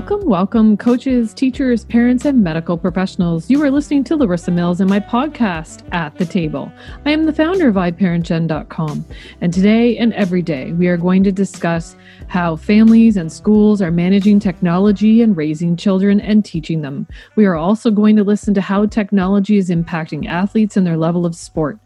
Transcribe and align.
Welcome, 0.00 0.26
welcome, 0.26 0.76
coaches, 0.78 1.34
teachers, 1.34 1.84
parents, 1.84 2.24
and 2.24 2.42
medical 2.42 2.78
professionals. 2.78 3.50
You 3.50 3.62
are 3.62 3.70
listening 3.70 4.02
to 4.04 4.16
Larissa 4.16 4.50
Mills 4.50 4.80
and 4.80 4.88
my 4.88 4.98
podcast, 4.98 5.86
At 5.92 6.16
the 6.16 6.24
Table. 6.24 6.72
I 7.04 7.10
am 7.10 7.26
the 7.26 7.34
founder 7.34 7.68
of 7.68 7.74
iParentGen.com, 7.74 9.04
and 9.42 9.52
today 9.52 9.98
and 9.98 10.14
every 10.14 10.40
day 10.40 10.72
we 10.72 10.88
are 10.88 10.96
going 10.96 11.22
to 11.24 11.32
discuss 11.32 11.96
how 12.28 12.56
families 12.56 13.18
and 13.18 13.30
schools 13.30 13.82
are 13.82 13.90
managing 13.90 14.40
technology 14.40 15.20
and 15.20 15.36
raising 15.36 15.76
children 15.76 16.18
and 16.18 16.46
teaching 16.46 16.80
them. 16.80 17.06
We 17.36 17.44
are 17.44 17.56
also 17.56 17.90
going 17.90 18.16
to 18.16 18.24
listen 18.24 18.54
to 18.54 18.62
how 18.62 18.86
technology 18.86 19.58
is 19.58 19.68
impacting 19.68 20.26
athletes 20.26 20.78
and 20.78 20.86
their 20.86 20.96
level 20.96 21.26
of 21.26 21.36
sport. 21.36 21.78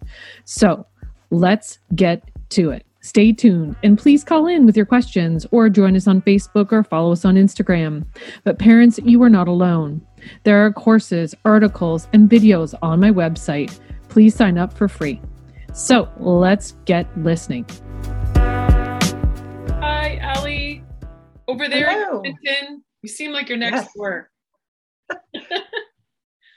So 0.45 0.87
let's 1.31 1.81
get 1.97 2.23
to 2.51 2.71
it. 2.71 2.87
Stay 3.05 3.33
tuned 3.35 3.77
and 3.83 3.99
please 3.99 4.25
call 4.25 4.47
in 4.47 4.65
with 4.65 4.79
your 4.79 4.87
questions 4.87 5.47
or 5.51 5.69
join 5.69 5.95
us 5.95 6.07
on 6.07 6.23
Facebook 6.23 6.73
or 6.73 6.83
follow 6.83 7.13
us 7.13 7.27
on 7.27 7.35
Instagram. 7.35 8.07
But 8.45 8.59
parents, 8.59 8.99
you 9.05 9.23
are 9.23 9.29
not 9.29 9.47
alone. 9.47 10.01
There 10.45 10.65
are 10.65 10.73
courses, 10.73 11.35
articles, 11.45 12.09
and 12.15 12.31
videos 12.31 12.75
on 12.81 13.01
my 13.01 13.11
website. 13.11 13.79
Please 14.09 14.35
sign 14.35 14.57
up 14.57 14.73
for 14.73 14.89
free. 14.89 15.21
So 15.75 16.09
let's 16.19 16.77
get 16.87 17.07
listening. 17.19 17.67
Hi, 18.37 20.19
Ali. 20.35 20.83
Over 21.47 21.69
there 21.69 21.91
Hello. 21.91 22.23
in 22.23 22.39
Edmonton. 22.43 22.85
You 23.03 23.11
seem 23.11 23.33
like 23.33 23.51
you're 23.51 23.59
next 23.59 23.83
yes. 23.83 23.93
door. 23.95 24.31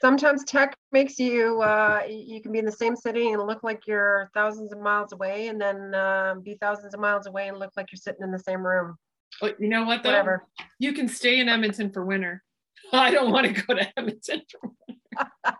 sometimes 0.00 0.44
tech 0.44 0.76
makes 0.92 1.18
you 1.18 1.60
uh, 1.62 2.02
you 2.08 2.40
can 2.40 2.52
be 2.52 2.58
in 2.58 2.64
the 2.64 2.72
same 2.72 2.96
city 2.96 3.32
and 3.32 3.42
look 3.46 3.62
like 3.62 3.86
you're 3.86 4.30
thousands 4.34 4.72
of 4.72 4.80
miles 4.80 5.12
away 5.12 5.48
and 5.48 5.60
then 5.60 5.94
uh, 5.94 6.34
be 6.42 6.56
thousands 6.60 6.94
of 6.94 7.00
miles 7.00 7.26
away 7.26 7.48
and 7.48 7.58
look 7.58 7.72
like 7.76 7.86
you're 7.92 7.98
sitting 7.98 8.22
in 8.22 8.30
the 8.30 8.38
same 8.38 8.64
room 8.64 8.96
but 9.40 9.60
you 9.60 9.68
know 9.68 9.84
what 9.84 10.02
though 10.02 10.10
Whatever. 10.10 10.46
you 10.78 10.92
can 10.92 11.08
stay 11.08 11.40
in 11.40 11.48
edmonton 11.48 11.90
for 11.90 12.04
winter 12.04 12.42
i 12.92 13.10
don't 13.10 13.30
want 13.30 13.46
to 13.46 13.62
go 13.62 13.74
to 13.74 13.98
edmonton 13.98 14.42
for 14.50 14.70
winter 14.88 15.58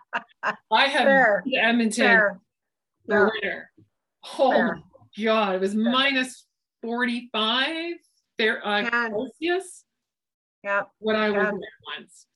i 0.73 0.87
have 0.87 1.05
Fair. 1.05 1.43
been 1.45 1.53
to 1.55 1.59
edmonton 1.59 2.05
Fair. 2.07 2.41
for 3.07 3.15
yeah. 3.15 3.29
winter 3.33 3.71
oh 4.39 4.51
Fair. 4.51 4.75
my 4.75 5.25
god 5.25 5.55
it 5.57 5.61
was 5.61 5.75
Fair. 5.75 5.83
minus 5.83 6.47
45 6.83 7.97
there 8.39 8.67
uh, 8.67 8.89
celsius 9.11 9.85
yeah 10.63 10.83
when 11.01 11.17
i 11.17 11.29
was 11.29 11.45
there 11.45 11.99
once 11.99 12.27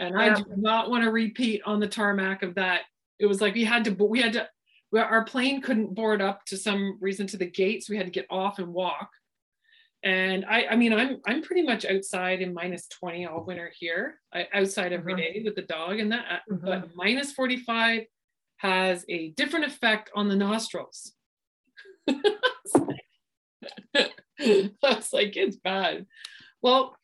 and 0.00 0.14
yeah. 0.14 0.20
I 0.20 0.34
do 0.34 0.44
not 0.56 0.90
want 0.90 1.04
to 1.04 1.12
repeat 1.12 1.62
on 1.66 1.78
the 1.78 1.86
tarmac 1.86 2.42
of 2.42 2.54
that. 2.56 2.82
It 3.18 3.26
was 3.26 3.40
like 3.40 3.54
we 3.54 3.64
had 3.64 3.84
to, 3.84 3.92
we 3.92 4.20
had 4.20 4.32
to, 4.32 4.48
our 4.96 5.24
plane 5.24 5.60
couldn't 5.60 5.94
board 5.94 6.22
up 6.22 6.44
to 6.46 6.56
some 6.56 6.98
reason 7.00 7.26
to 7.28 7.36
the 7.36 7.48
gates. 7.48 7.88
We 7.88 7.98
had 7.98 8.06
to 8.06 8.12
get 8.12 8.26
off 8.30 8.58
and 8.58 8.72
walk. 8.72 9.10
And 10.02 10.46
I, 10.46 10.64
I 10.70 10.76
mean, 10.76 10.94
I'm, 10.94 11.20
I'm 11.26 11.42
pretty 11.42 11.62
much 11.62 11.84
outside 11.84 12.40
in 12.40 12.54
minus 12.54 12.88
20 12.88 13.26
all 13.26 13.44
winter 13.44 13.70
here, 13.78 14.18
I, 14.32 14.46
outside 14.54 14.94
every 14.94 15.12
mm-hmm. 15.12 15.34
day 15.34 15.42
with 15.44 15.54
the 15.54 15.62
dog 15.62 16.00
and 16.00 16.10
that, 16.12 16.40
mm-hmm. 16.50 16.64
but 16.64 16.88
minus 16.96 17.32
45 17.32 18.04
has 18.56 19.04
a 19.10 19.30
different 19.32 19.66
effect 19.66 20.10
on 20.16 20.28
the 20.28 20.36
nostrils. 20.36 21.12
I 23.94 24.08
was 24.82 25.12
like, 25.12 25.36
it's 25.36 25.56
bad. 25.56 26.06
Well, 26.62 26.96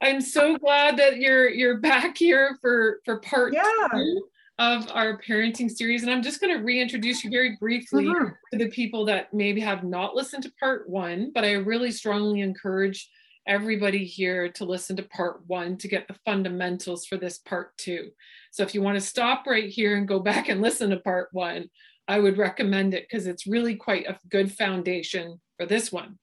I'm 0.00 0.20
so 0.20 0.56
glad 0.56 0.96
that 0.98 1.18
you're 1.18 1.48
you're 1.48 1.78
back 1.78 2.18
here 2.18 2.58
for 2.60 3.00
for 3.04 3.18
part 3.20 3.54
yeah. 3.54 3.88
two 3.92 4.28
of 4.58 4.88
our 4.92 5.20
parenting 5.20 5.70
series. 5.70 6.02
And 6.02 6.12
I'm 6.12 6.22
just 6.22 6.40
going 6.40 6.56
to 6.56 6.62
reintroduce 6.62 7.24
you 7.24 7.30
very 7.30 7.56
briefly 7.58 8.04
mm-hmm. 8.04 8.28
to 8.52 8.58
the 8.58 8.70
people 8.70 9.04
that 9.06 9.34
maybe 9.34 9.60
have 9.60 9.82
not 9.82 10.14
listened 10.14 10.44
to 10.44 10.52
part 10.60 10.88
one, 10.88 11.32
but 11.34 11.44
I 11.44 11.52
really 11.52 11.90
strongly 11.90 12.40
encourage 12.40 13.08
everybody 13.46 14.04
here 14.04 14.50
to 14.52 14.64
listen 14.64 14.96
to 14.96 15.02
part 15.02 15.40
one 15.46 15.76
to 15.76 15.88
get 15.88 16.08
the 16.08 16.16
fundamentals 16.24 17.04
for 17.04 17.16
this 17.16 17.38
part 17.38 17.76
two. 17.76 18.10
So 18.52 18.62
if 18.62 18.74
you 18.74 18.80
want 18.80 18.96
to 18.96 19.04
stop 19.04 19.44
right 19.46 19.68
here 19.68 19.96
and 19.96 20.08
go 20.08 20.20
back 20.20 20.48
and 20.48 20.62
listen 20.62 20.90
to 20.90 20.98
part 20.98 21.28
one, 21.32 21.68
I 22.06 22.20
would 22.20 22.38
recommend 22.38 22.94
it 22.94 23.06
because 23.08 23.26
it's 23.26 23.46
really 23.46 23.74
quite 23.74 24.06
a 24.06 24.18
good 24.28 24.52
foundation 24.52 25.40
for 25.56 25.66
this 25.66 25.90
one. 25.90 26.18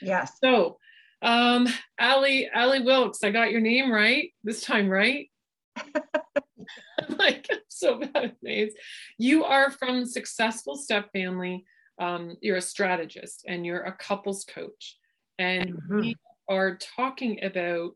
Yes. 0.00 0.32
So 0.42 0.78
um, 1.22 1.68
Ali, 1.98 2.48
Ali 2.54 2.80
Wilkes, 2.80 3.24
I 3.24 3.30
got 3.30 3.50
your 3.50 3.60
name 3.60 3.90
right 3.90 4.32
this 4.44 4.60
time, 4.62 4.88
right? 4.88 5.30
like, 7.18 7.46
I'm 7.50 7.58
so 7.68 7.98
bad 7.98 8.16
at 8.16 8.42
names. 8.42 8.72
You 9.18 9.44
are 9.44 9.70
from 9.70 10.04
Successful 10.04 10.76
Step 10.76 11.10
Family. 11.12 11.64
Um, 11.98 12.36
you're 12.40 12.56
a 12.56 12.62
strategist 12.62 13.44
and 13.46 13.64
you're 13.64 13.82
a 13.82 13.92
couples 13.92 14.44
coach. 14.44 14.96
And 15.38 15.74
mm-hmm. 15.74 16.00
we 16.00 16.16
are 16.48 16.78
talking 16.96 17.42
about 17.44 17.92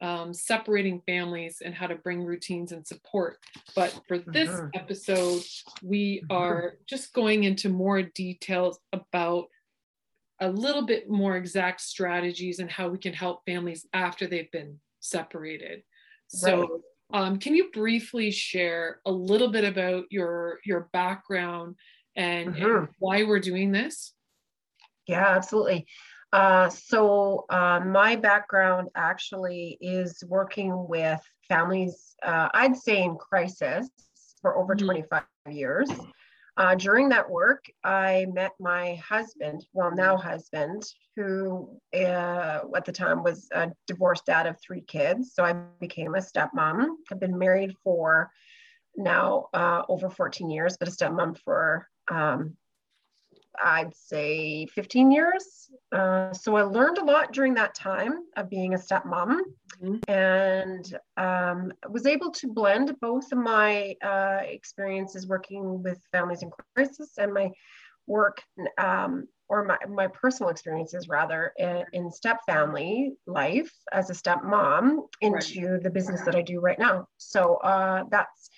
um, 0.00 0.34
separating 0.34 1.00
families 1.06 1.62
and 1.64 1.74
how 1.74 1.86
to 1.86 1.94
bring 1.94 2.24
routines 2.24 2.72
and 2.72 2.86
support. 2.86 3.38
But 3.74 3.98
for 4.06 4.18
this 4.18 4.50
mm-hmm. 4.50 4.68
episode, 4.74 5.42
we 5.82 6.18
mm-hmm. 6.18 6.36
are 6.36 6.74
just 6.86 7.12
going 7.12 7.44
into 7.44 7.68
more 7.68 8.02
details 8.02 8.78
about 8.92 9.46
a 10.44 10.50
little 10.50 10.82
bit 10.82 11.08
more 11.08 11.36
exact 11.36 11.80
strategies 11.80 12.58
and 12.58 12.70
how 12.70 12.88
we 12.88 12.98
can 12.98 13.12
help 13.12 13.42
families 13.46 13.86
after 13.92 14.26
they've 14.26 14.50
been 14.50 14.78
separated. 15.00 15.82
So, 16.28 16.82
right. 17.12 17.22
um, 17.22 17.38
can 17.38 17.54
you 17.54 17.70
briefly 17.72 18.30
share 18.30 19.00
a 19.06 19.12
little 19.12 19.48
bit 19.48 19.64
about 19.64 20.04
your 20.10 20.58
your 20.64 20.88
background 20.92 21.76
and, 22.16 22.54
mm-hmm. 22.54 22.64
and 22.64 22.88
why 22.98 23.24
we're 23.24 23.40
doing 23.40 23.72
this? 23.72 24.12
Yeah, 25.06 25.34
absolutely. 25.36 25.86
Uh, 26.32 26.68
so 26.68 27.44
uh, 27.48 27.80
my 27.80 28.16
background 28.16 28.88
actually 28.96 29.78
is 29.80 30.22
working 30.26 30.88
with 30.88 31.20
families, 31.48 32.16
uh, 32.22 32.48
I'd 32.52 32.76
say 32.76 33.02
in 33.02 33.16
crisis 33.16 33.88
for 34.42 34.56
over 34.58 34.74
mm-hmm. 34.74 34.86
25 34.86 35.22
years. 35.50 35.88
Uh, 36.56 36.74
during 36.76 37.08
that 37.08 37.28
work, 37.28 37.64
I 37.82 38.26
met 38.32 38.52
my 38.60 38.94
husband, 38.96 39.66
well, 39.72 39.92
now 39.92 40.16
husband, 40.16 40.84
who 41.16 41.80
uh, 41.92 42.60
at 42.76 42.84
the 42.84 42.92
time 42.92 43.24
was 43.24 43.48
a 43.52 43.72
divorced 43.88 44.26
dad 44.26 44.46
of 44.46 44.56
three 44.60 44.82
kids. 44.82 45.32
So 45.34 45.44
I 45.44 45.52
became 45.80 46.14
a 46.14 46.18
stepmom. 46.18 46.86
I've 47.10 47.18
been 47.18 47.38
married 47.38 47.74
for 47.82 48.30
now 48.96 49.48
uh, 49.52 49.82
over 49.88 50.08
14 50.08 50.48
years, 50.48 50.76
but 50.76 50.86
a 50.86 50.92
stepmom 50.92 51.38
for 51.44 51.88
um, 52.08 52.56
I'd 53.62 53.94
say 53.94 54.66
15 54.66 55.10
years. 55.10 55.70
Uh, 55.92 56.32
so 56.32 56.56
I 56.56 56.62
learned 56.62 56.98
a 56.98 57.04
lot 57.04 57.32
during 57.32 57.54
that 57.54 57.74
time 57.74 58.24
of 58.36 58.50
being 58.50 58.74
a 58.74 58.78
stepmom 58.78 59.40
mm-hmm. 59.82 59.96
and 60.08 60.98
um, 61.16 61.72
was 61.88 62.06
able 62.06 62.30
to 62.32 62.52
blend 62.52 62.94
both 63.00 63.30
of 63.32 63.38
my 63.38 63.94
uh, 64.02 64.40
experiences 64.42 65.26
working 65.26 65.82
with 65.82 66.00
families 66.12 66.42
in 66.42 66.50
crisis 66.74 67.12
and 67.18 67.32
my 67.32 67.50
work 68.06 68.42
um, 68.78 69.26
or 69.48 69.64
my, 69.64 69.78
my 69.88 70.06
personal 70.08 70.50
experiences 70.50 71.08
rather 71.08 71.52
in, 71.58 71.84
in 71.92 72.10
step 72.10 72.40
family 72.46 73.12
life 73.26 73.72
as 73.92 74.10
a 74.10 74.12
stepmom 74.12 75.06
into 75.20 75.72
right. 75.72 75.82
the 75.82 75.90
business 75.90 76.22
that 76.22 76.34
I 76.34 76.42
do 76.42 76.60
right 76.60 76.78
now. 76.78 77.06
So 77.18 77.56
uh, 77.56 78.04
that's 78.10 78.50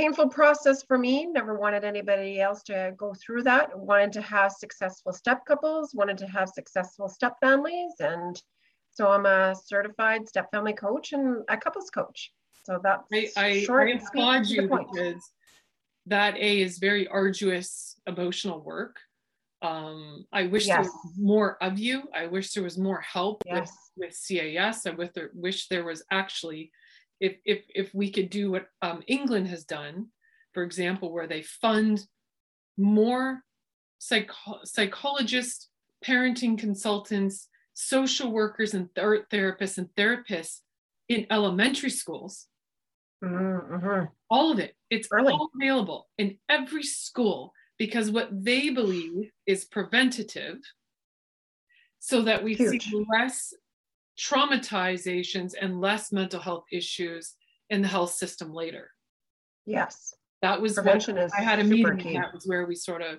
painful 0.00 0.28
process 0.28 0.82
for 0.82 0.96
me. 0.96 1.26
Never 1.26 1.58
wanted 1.58 1.84
anybody 1.84 2.40
else 2.40 2.62
to 2.64 2.94
go 2.96 3.12
through 3.14 3.42
that. 3.42 3.78
Wanted 3.78 4.12
to 4.12 4.22
have 4.22 4.52
successful 4.52 5.12
step 5.12 5.44
couples, 5.44 5.94
wanted 5.94 6.16
to 6.18 6.26
have 6.26 6.48
successful 6.48 7.08
step 7.08 7.34
families. 7.40 7.92
And 8.00 8.40
so 8.92 9.08
I'm 9.08 9.26
a 9.26 9.54
certified 9.54 10.26
step 10.26 10.50
family 10.50 10.72
coach 10.72 11.12
and 11.12 11.42
a 11.48 11.56
couples 11.56 11.90
coach. 11.90 12.32
So 12.64 12.80
that's 12.82 13.04
I, 13.12 13.28
I, 13.36 13.66
I 13.70 13.84
applaud 13.90 14.46
you 14.46 14.62
because 14.62 15.22
that 16.06 16.36
A 16.36 16.62
is 16.62 16.78
very 16.78 17.06
arduous 17.08 17.96
emotional 18.06 18.60
work. 18.60 18.96
Um, 19.62 20.24
I 20.32 20.46
wish 20.46 20.66
yes. 20.66 20.76
there 20.76 20.82
was 20.82 21.18
more 21.18 21.62
of 21.62 21.78
you. 21.78 22.04
I 22.14 22.26
wish 22.26 22.54
there 22.54 22.64
was 22.64 22.78
more 22.78 23.02
help 23.02 23.42
yes. 23.44 23.70
with, 23.96 24.08
with 24.08 24.18
CAS. 24.26 24.86
I 24.86 24.90
wish 24.90 25.10
there, 25.14 25.30
wish 25.34 25.68
there 25.68 25.84
was 25.84 26.02
actually 26.10 26.72
if 27.20 27.36
if 27.44 27.64
if 27.74 27.94
we 27.94 28.10
could 28.10 28.30
do 28.30 28.50
what 28.50 28.66
um, 28.82 29.02
England 29.06 29.48
has 29.48 29.64
done, 29.64 30.06
for 30.52 30.62
example, 30.62 31.12
where 31.12 31.26
they 31.26 31.42
fund 31.42 32.04
more 32.76 33.42
psycho- 33.98 34.60
psychologists, 34.64 35.68
parenting 36.04 36.58
consultants, 36.58 37.48
social 37.74 38.32
workers, 38.32 38.74
and 38.74 38.88
ther- 38.94 39.26
therapists 39.30 39.78
and 39.78 39.88
therapists 39.96 40.60
in 41.08 41.26
elementary 41.30 41.90
schools. 41.90 42.46
Mm-hmm. 43.22 44.06
All 44.30 44.50
of 44.50 44.58
it. 44.58 44.74
It's 44.88 45.08
Early. 45.12 45.32
all 45.32 45.50
available 45.54 46.08
in 46.16 46.38
every 46.48 46.82
school 46.82 47.52
because 47.78 48.10
what 48.10 48.28
they 48.32 48.70
believe 48.70 49.30
is 49.46 49.64
preventative 49.64 50.58
so 51.98 52.22
that 52.22 52.42
we 52.42 52.54
Huge. 52.54 52.84
see 52.90 53.04
less 53.10 53.52
traumatizations 54.20 55.54
and 55.60 55.80
less 55.80 56.12
mental 56.12 56.40
health 56.40 56.64
issues 56.70 57.34
in 57.70 57.82
the 57.82 57.88
health 57.88 58.12
system 58.12 58.52
later. 58.52 58.90
Yes. 59.66 60.14
That 60.42 60.60
was 60.60 60.74
prevention 60.74 61.16
what, 61.16 61.24
is 61.24 61.32
I 61.36 61.42
had 61.42 61.60
a 61.60 61.64
meeting 61.64 61.98
key. 61.98 62.14
that 62.14 62.32
was 62.32 62.46
where 62.46 62.66
we 62.66 62.74
sort 62.74 63.02
of 63.02 63.18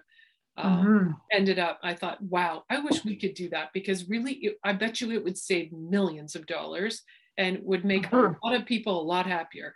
um, 0.58 0.86
mm-hmm. 0.86 1.12
ended 1.32 1.60
up. 1.60 1.80
I 1.84 1.94
thought, 1.94 2.22
wow, 2.22 2.64
I 2.70 2.80
wish 2.80 3.06
we 3.06 3.16
could 3.16 3.34
do 3.34 3.50
that 3.50 3.70
because 3.74 4.10
really, 4.10 4.34
it, 4.34 4.58
I 4.64 4.74
bet 4.74 5.02
you 5.02 5.12
it 5.12 5.24
would 5.24 5.38
save 5.38 5.72
millions 5.72 6.36
of 6.36 6.46
dollars 6.46 7.04
and 7.38 7.60
would 7.64 7.86
make 7.86 8.08
mm-hmm. 8.08 8.34
a 8.34 8.48
lot 8.48 8.60
of 8.60 8.66
people 8.66 9.02
a 9.02 9.04
lot 9.04 9.26
happier. 9.26 9.76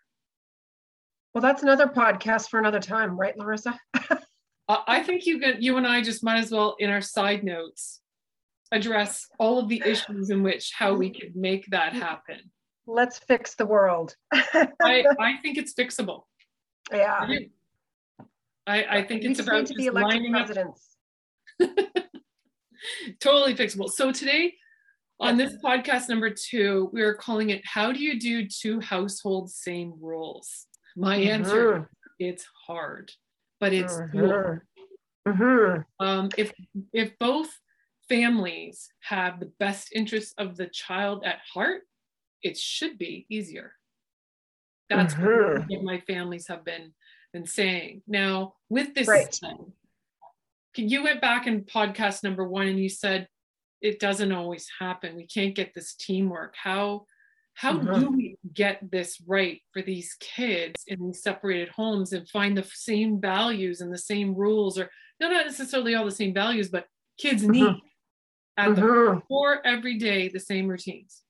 Well, 1.34 1.42
that's 1.42 1.64
another 1.64 1.88
podcast 1.88 2.50
for 2.50 2.60
another 2.60 2.80
time, 2.80 3.18
right, 3.18 3.38
Larissa? 3.38 3.80
I 4.68 5.04
think 5.04 5.26
you 5.26 5.40
could, 5.40 5.64
you 5.64 5.78
and 5.78 5.86
I 5.86 6.02
just 6.02 6.24
might 6.24 6.40
as 6.40 6.52
well, 6.52 6.76
in 6.80 6.90
our 6.90 7.02
side 7.02 7.44
notes, 7.44 8.02
address 8.76 9.28
all 9.40 9.58
of 9.58 9.70
the 9.70 9.82
issues 9.86 10.30
in 10.30 10.44
which 10.44 10.72
how 10.78 10.94
we 10.94 11.10
could 11.10 11.36
make 11.36 11.66
that 11.72 11.94
happen. 11.94 12.52
Let's 12.86 13.18
fix 13.18 13.56
the 13.56 13.66
world. 13.66 14.16
I, 14.34 14.68
I 15.20 15.38
think 15.42 15.58
it's 15.58 15.74
fixable. 15.74 16.24
Yeah. 16.92 17.28
I, 18.68 18.86
I 18.98 19.04
think 19.04 19.24
it's 19.24 19.40
about 19.40 19.66
to 19.68 19.74
be 19.74 19.86
elected 19.86 20.30
presidents. 20.30 20.98
totally 23.20 23.56
fixable. 23.56 23.90
So 23.90 24.12
today 24.12 24.54
on 25.20 25.38
this 25.38 25.56
podcast 25.64 26.10
number 26.10 26.30
two, 26.30 26.90
we 26.92 27.02
are 27.02 27.14
calling 27.14 27.52
it 27.52 27.62
How 27.66 27.92
Do 27.92 28.00
You 28.00 28.20
Do 28.20 28.48
Two 28.48 28.80
Households 28.82 29.56
Same 29.56 29.94
Rules? 30.02 30.68
My 30.98 31.16
answer, 31.16 31.74
mm-hmm. 31.74 31.84
it's 32.20 32.46
hard, 32.68 33.12
but 33.60 33.74
it's 33.74 33.94
mm-hmm. 33.94 35.30
Mm-hmm. 35.30 35.82
Um, 36.06 36.30
if 36.38 36.54
if 36.94 37.18
both 37.20 37.50
families 38.10 38.90
have 39.02 39.40
the 39.40 39.52
best 39.60 39.90
interests 39.94 40.34
of 40.38 40.58
the 40.58 40.68
child 40.68 41.24
at 41.26 41.40
heart, 41.54 41.82
it 42.42 42.58
should 42.58 42.98
be 42.98 43.26
easier. 43.30 43.74
That's 44.90 45.16
mm-hmm. 45.16 45.68
what 45.68 45.84
my 45.84 46.00
families 46.02 46.48
have 46.48 46.64
been 46.64 46.94
been 47.34 47.46
saying. 47.46 48.02
Now, 48.08 48.54
with 48.70 48.94
this, 48.94 49.08
right. 49.08 49.40
you 50.78 51.04
went 51.04 51.22
back 51.22 51.48
in 51.48 51.64
podcast 51.64 52.24
number 52.24 52.48
one 52.48 52.68
and 52.68 52.80
you 52.80 52.88
said 52.88 53.28
it 53.82 54.00
doesn't 54.00 54.32
always 54.32 54.68
happen. 54.80 55.16
We 55.16 55.28
can't 55.28 55.56
get 55.56 55.74
this 55.74 55.96
teamwork. 55.96 56.56
How 56.56 57.06
how 57.56 57.74
mm-hmm. 57.74 58.00
do 58.00 58.12
we 58.12 58.38
get 58.54 58.80
this 58.92 59.22
right 59.26 59.62
for 59.72 59.82
these 59.82 60.16
kids 60.20 60.84
in 60.88 61.06
these 61.06 61.24
separated 61.24 61.70
homes 61.70 62.12
and 62.14 62.30
find 62.30 62.58
the 62.58 62.70
same 62.74 63.20
values 63.20 63.82
and 63.82 63.92
the 63.94 63.98
same 63.98 64.36
rules 64.36 64.78
or 64.78 64.90
no, 65.22 65.30
not 65.30 65.46
necessarily 65.46 65.96
all 65.96 66.04
the 66.04 66.12
same 66.12 66.34
values 66.34 66.68
but 66.68 66.86
kids 67.18 67.44
mm-hmm. 67.44 67.52
need 67.52 67.76
at 68.58 68.70
mm-hmm. 68.70 69.16
the 69.16 69.22
core 69.28 69.66
every 69.66 69.98
day 69.98 70.28
the 70.28 70.40
same 70.40 70.68
routines 70.68 71.22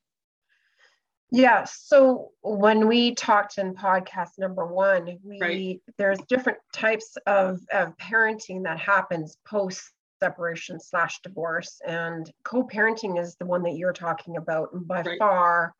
yeah 1.31 1.63
so 1.63 2.31
when 2.41 2.87
we 2.87 3.15
talked 3.15 3.57
in 3.57 3.73
podcast 3.73 4.37
number 4.37 4.65
one 4.65 5.17
we 5.23 5.39
right. 5.39 5.81
there's 5.97 6.19
different 6.29 6.57
types 6.73 7.17
of, 7.25 7.59
of 7.73 7.95
parenting 7.97 8.63
that 8.63 8.79
happens 8.79 9.37
post 9.45 9.91
separation 10.21 10.79
slash 10.79 11.19
divorce 11.21 11.81
and 11.85 12.31
co-parenting 12.43 13.19
is 13.19 13.35
the 13.35 13.45
one 13.45 13.63
that 13.63 13.75
you're 13.75 13.93
talking 13.93 14.37
about 14.37 14.69
and 14.73 14.87
by 14.87 15.01
right. 15.01 15.19
far 15.19 15.73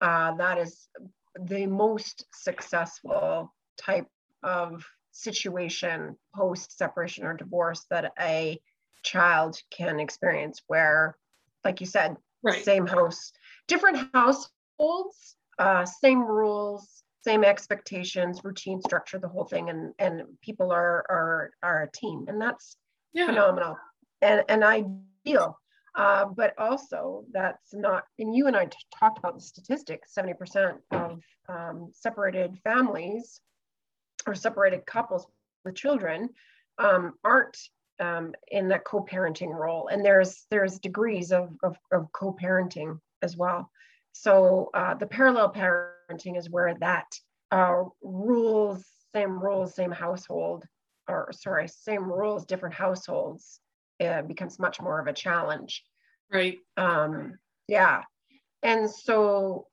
uh, 0.00 0.34
that 0.34 0.58
is 0.58 0.88
the 1.46 1.66
most 1.66 2.24
successful 2.32 3.52
type 3.76 4.06
of 4.42 4.84
situation 5.12 6.16
post 6.34 6.76
separation 6.76 7.24
or 7.24 7.34
divorce 7.34 7.86
that 7.90 8.12
a 8.18 8.58
child 9.02 9.58
can 9.70 10.00
experience 10.00 10.62
where 10.66 11.16
like 11.64 11.80
you 11.80 11.86
said 11.86 12.16
right. 12.42 12.64
same 12.64 12.86
house 12.86 13.32
different 13.68 14.08
households 14.14 15.36
uh, 15.58 15.84
same 15.84 16.22
rules 16.22 17.02
same 17.24 17.44
expectations 17.44 18.40
routine 18.42 18.80
structure 18.80 19.18
the 19.18 19.28
whole 19.28 19.44
thing 19.44 19.70
and 19.70 19.92
and 19.98 20.22
people 20.40 20.72
are 20.72 21.04
are 21.08 21.50
are 21.62 21.82
a 21.82 21.90
team 21.90 22.24
and 22.28 22.40
that's 22.40 22.76
yeah. 23.12 23.26
phenomenal 23.26 23.76
and 24.20 24.42
and 24.48 24.64
ideal 24.64 25.58
uh, 25.94 26.24
but 26.24 26.54
also 26.58 27.24
that's 27.32 27.74
not 27.74 28.04
and 28.18 28.34
you 28.34 28.46
and 28.46 28.56
i 28.56 28.68
talked 28.98 29.18
about 29.18 29.34
the 29.34 29.40
statistics 29.40 30.14
70% 30.16 30.78
of 30.90 31.20
um, 31.48 31.90
separated 31.92 32.58
families 32.64 33.40
or 34.26 34.34
separated 34.34 34.86
couples 34.86 35.26
with 35.64 35.74
children 35.74 36.28
um, 36.78 37.14
aren't 37.24 37.56
um, 38.02 38.34
in 38.50 38.68
that 38.68 38.84
co-parenting 38.84 39.54
role. 39.54 39.88
And 39.88 40.04
there's 40.04 40.46
there's 40.50 40.78
degrees 40.78 41.32
of, 41.32 41.50
of, 41.62 41.76
of 41.92 42.10
co-parenting 42.12 42.98
as 43.22 43.36
well. 43.36 43.70
So 44.12 44.70
uh, 44.74 44.94
the 44.94 45.06
parallel 45.06 45.52
parenting 45.52 46.36
is 46.36 46.50
where 46.50 46.74
that 46.80 47.06
uh, 47.50 47.84
rules 48.02 48.84
same 49.14 49.38
rules 49.38 49.74
same 49.74 49.92
household 49.92 50.64
or 51.08 51.30
sorry 51.32 51.68
same 51.68 52.04
rules 52.04 52.46
different 52.46 52.74
households 52.74 53.60
uh, 54.04 54.22
becomes 54.22 54.58
much 54.58 54.80
more 54.80 55.00
of 55.00 55.06
a 55.06 55.12
challenge. 55.12 55.84
Right. 56.32 56.58
Um, 56.76 57.38
yeah. 57.68 58.02
And 58.62 58.90
so 58.90 59.66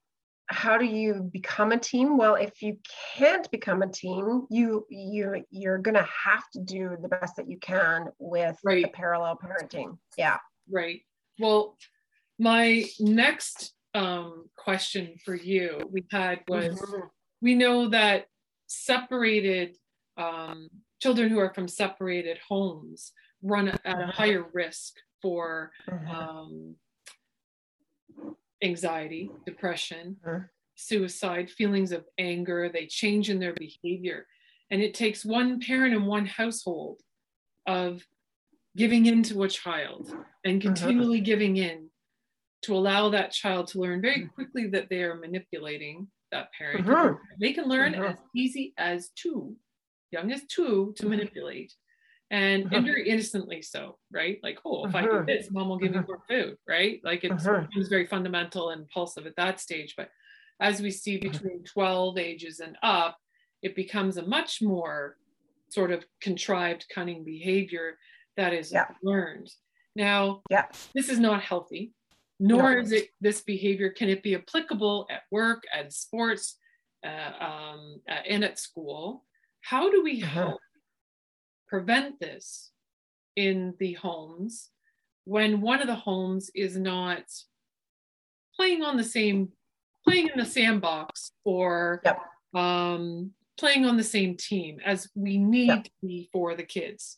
how 0.49 0.77
do 0.77 0.85
you 0.85 1.29
become 1.31 1.71
a 1.71 1.77
team 1.77 2.17
well 2.17 2.35
if 2.35 2.61
you 2.61 2.77
can't 3.15 3.49
become 3.51 3.81
a 3.81 3.87
team 3.87 4.47
you 4.49 4.85
you 4.89 5.43
you're 5.51 5.77
gonna 5.77 6.07
have 6.25 6.43
to 6.51 6.59
do 6.59 6.97
the 7.01 7.07
best 7.07 7.35
that 7.35 7.49
you 7.49 7.57
can 7.59 8.07
with 8.17 8.57
right. 8.63 8.83
the 8.83 8.89
parallel 8.89 9.37
parenting 9.37 9.97
yeah 10.17 10.37
right 10.69 11.01
well 11.39 11.77
my 12.39 12.83
next 12.99 13.73
um, 13.93 14.45
question 14.55 15.15
for 15.23 15.35
you 15.35 15.81
we 15.91 16.03
had 16.11 16.39
was 16.47 16.79
mm-hmm. 16.79 17.07
we 17.41 17.55
know 17.55 17.89
that 17.89 18.25
separated 18.67 19.75
um, 20.17 20.69
children 21.01 21.29
who 21.29 21.39
are 21.39 21.53
from 21.53 21.67
separated 21.67 22.37
homes 22.47 23.11
run 23.41 23.69
at 23.69 23.81
a 23.85 23.89
mm-hmm. 23.89 24.09
higher 24.09 24.45
risk 24.53 24.95
for 25.21 25.71
mm-hmm. 25.89 26.09
um, 26.09 26.75
anxiety, 28.63 29.31
depression, 29.45 30.17
mm-hmm. 30.25 30.43
suicide, 30.75 31.49
feelings 31.49 31.91
of 31.91 32.05
anger. 32.17 32.69
They 32.69 32.85
change 32.85 33.29
in 33.29 33.39
their 33.39 33.53
behavior. 33.53 34.25
And 34.71 34.81
it 34.81 34.93
takes 34.93 35.25
one 35.25 35.59
parent 35.59 35.93
in 35.93 36.05
one 36.05 36.25
household 36.25 37.01
of 37.65 38.03
giving 38.77 39.05
in 39.05 39.23
to 39.23 39.43
a 39.43 39.49
child 39.49 40.13
and 40.45 40.59
mm-hmm. 40.59 40.67
continually 40.67 41.21
giving 41.21 41.57
in 41.57 41.89
to 42.61 42.75
allow 42.75 43.09
that 43.09 43.31
child 43.31 43.67
to 43.67 43.79
learn 43.79 44.01
very 44.01 44.27
quickly 44.27 44.67
that 44.67 44.89
they 44.89 45.01
are 45.03 45.15
manipulating 45.15 46.07
that 46.31 46.49
parent. 46.57 46.85
Mm-hmm. 46.85 47.15
They 47.39 47.53
can 47.53 47.65
learn 47.65 47.93
mm-hmm. 47.93 48.03
as 48.03 48.17
easy 48.35 48.73
as 48.77 49.09
two, 49.15 49.55
young 50.11 50.31
as 50.31 50.45
two, 50.45 50.93
to 50.97 51.07
manipulate 51.07 51.73
and 52.31 52.65
uh-huh. 52.65 52.77
and 52.77 52.85
very 52.85 53.09
innocently 53.09 53.61
so 53.61 53.97
right 54.11 54.39
like 54.43 54.59
oh 54.65 54.85
if 54.85 54.93
uh-huh. 54.93 54.97
i 54.97 55.01
do 55.01 55.11
uh-huh. 55.11 55.23
this 55.25 55.51
mom 55.51 55.69
will 55.69 55.77
give 55.77 55.91
uh-huh. 55.91 56.01
me 56.01 56.07
more 56.07 56.21
food 56.29 56.57
right 56.67 57.01
like 57.03 57.23
it's, 57.23 57.45
uh-huh. 57.45 57.65
very 57.89 58.05
fundamental 58.05 58.69
and 58.69 58.81
impulsive 58.81 59.25
at 59.25 59.35
that 59.35 59.59
stage 59.59 59.95
but 59.97 60.09
as 60.59 60.81
we 60.81 60.91
see 60.91 61.19
uh-huh. 61.19 61.31
between 61.31 61.63
12 61.63 62.17
ages 62.17 62.59
and 62.59 62.77
up 62.83 63.17
it 63.61 63.75
becomes 63.75 64.17
a 64.17 64.25
much 64.25 64.61
more 64.61 65.17
sort 65.69 65.91
of 65.91 66.05
contrived 66.21 66.85
cunning 66.93 67.23
behavior 67.23 67.97
that 68.37 68.53
is 68.53 68.71
yeah. 68.71 68.85
learned 69.03 69.49
now 69.95 70.41
yeah 70.49 70.65
this 70.93 71.09
is 71.09 71.19
not 71.19 71.41
healthy 71.41 71.93
nor 72.39 72.75
no. 72.75 72.81
is 72.81 72.91
it 72.91 73.09
this 73.19 73.41
behavior 73.41 73.89
can 73.89 74.07
it 74.07 74.23
be 74.23 74.35
applicable 74.35 75.07
at 75.09 75.23
work 75.31 75.63
at 75.73 75.91
sports 75.91 76.57
uh, 77.05 77.31
um, 77.43 78.01
uh, 78.09 78.21
and 78.27 78.43
at 78.43 78.59
school 78.59 79.25
how 79.61 79.89
do 79.89 80.03
we 80.03 80.19
help 80.19 80.59
prevent 81.69 82.19
this 82.19 82.71
in 83.35 83.73
the 83.79 83.93
homes 83.93 84.69
when 85.25 85.61
one 85.61 85.81
of 85.81 85.87
the 85.87 85.95
homes 85.95 86.49
is 86.55 86.75
not 86.75 87.23
playing 88.55 88.83
on 88.83 88.97
the 88.97 89.03
same 89.03 89.49
playing 90.05 90.27
in 90.27 90.39
the 90.39 90.45
sandbox 90.45 91.31
or 91.45 92.01
yep. 92.03 92.19
um, 92.55 93.31
playing 93.57 93.85
on 93.85 93.97
the 93.97 94.03
same 94.03 94.35
team 94.35 94.79
as 94.83 95.07
we 95.15 95.37
need 95.37 95.67
yep. 95.67 95.83
to 95.83 95.91
be 96.01 96.29
for 96.31 96.55
the 96.55 96.63
kids 96.63 97.17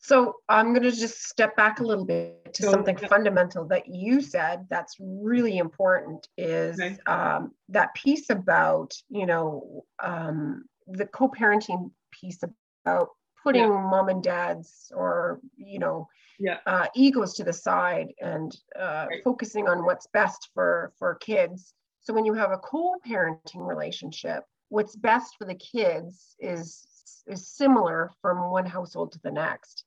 so 0.00 0.34
i'm 0.48 0.72
going 0.72 0.82
to 0.82 0.92
just 0.92 1.26
step 1.28 1.56
back 1.56 1.80
a 1.80 1.84
little 1.84 2.04
bit 2.04 2.52
to 2.52 2.64
so, 2.64 2.70
something 2.70 2.96
fundamental 2.96 3.64
that 3.66 3.86
you 3.86 4.20
said 4.20 4.66
that's 4.68 4.96
really 5.00 5.58
important 5.58 6.28
is 6.36 6.78
okay. 6.78 6.98
um, 7.06 7.52
that 7.68 7.94
piece 7.94 8.30
about 8.30 8.92
you 9.08 9.26
know 9.26 9.84
um, 10.02 10.64
the 10.86 11.06
co-parenting 11.06 11.90
piece 12.10 12.42
about 12.88 13.10
putting 13.42 13.62
yeah. 13.62 13.68
mom 13.68 14.08
and 14.08 14.22
dads 14.22 14.92
or 14.94 15.40
you 15.56 15.78
know 15.78 16.08
yeah. 16.38 16.58
uh, 16.66 16.86
egos 16.94 17.34
to 17.34 17.44
the 17.44 17.52
side 17.52 18.08
and 18.20 18.56
uh, 18.78 19.06
right. 19.08 19.22
focusing 19.24 19.68
on 19.68 19.84
what's 19.84 20.06
best 20.12 20.50
for 20.54 20.92
for 20.98 21.14
kids 21.16 21.74
so 22.00 22.12
when 22.12 22.24
you 22.24 22.34
have 22.34 22.52
a 22.52 22.58
co-parenting 22.58 23.66
relationship 23.66 24.44
what's 24.68 24.96
best 24.96 25.34
for 25.38 25.46
the 25.46 25.54
kids 25.54 26.36
is 26.40 26.86
is 27.26 27.48
similar 27.48 28.10
from 28.20 28.50
one 28.50 28.66
household 28.66 29.12
to 29.12 29.20
the 29.22 29.30
next 29.30 29.84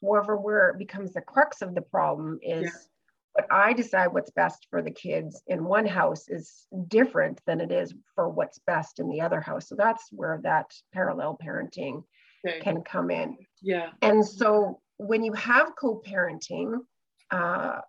however 0.00 0.36
where 0.36 0.70
it 0.70 0.78
becomes 0.78 1.12
the 1.12 1.20
crux 1.20 1.62
of 1.62 1.74
the 1.74 1.82
problem 1.82 2.38
is 2.42 2.64
yeah. 2.64 2.70
what 3.32 3.46
i 3.50 3.72
decide 3.72 4.08
what's 4.08 4.30
best 4.30 4.66
for 4.70 4.82
the 4.82 4.90
kids 4.90 5.42
in 5.46 5.64
one 5.64 5.86
house 5.86 6.28
is 6.28 6.66
different 6.88 7.40
than 7.46 7.60
it 7.60 7.70
is 7.70 7.94
for 8.14 8.28
what's 8.28 8.58
best 8.66 8.98
in 8.98 9.08
the 9.08 9.20
other 9.20 9.40
house 9.40 9.68
so 9.68 9.74
that's 9.74 10.08
where 10.10 10.40
that 10.42 10.72
parallel 10.92 11.38
parenting 11.42 12.02
okay. 12.46 12.60
can 12.60 12.82
come 12.82 13.10
in. 13.10 13.36
Yeah. 13.62 13.90
And 14.02 14.26
so 14.26 14.80
when 14.98 15.22
you 15.22 15.32
have 15.34 15.72
co-parenting, 15.76 16.78
uh, 17.30 17.80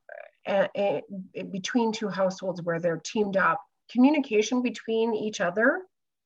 between 1.52 1.92
two 1.92 2.10
households 2.10 2.62
where 2.64 2.80
they're 2.80 3.02
teamed 3.04 3.38
up, 3.38 3.62
communication 3.92 4.62
between 4.62 5.14
each 5.14 5.42
other 5.42 5.82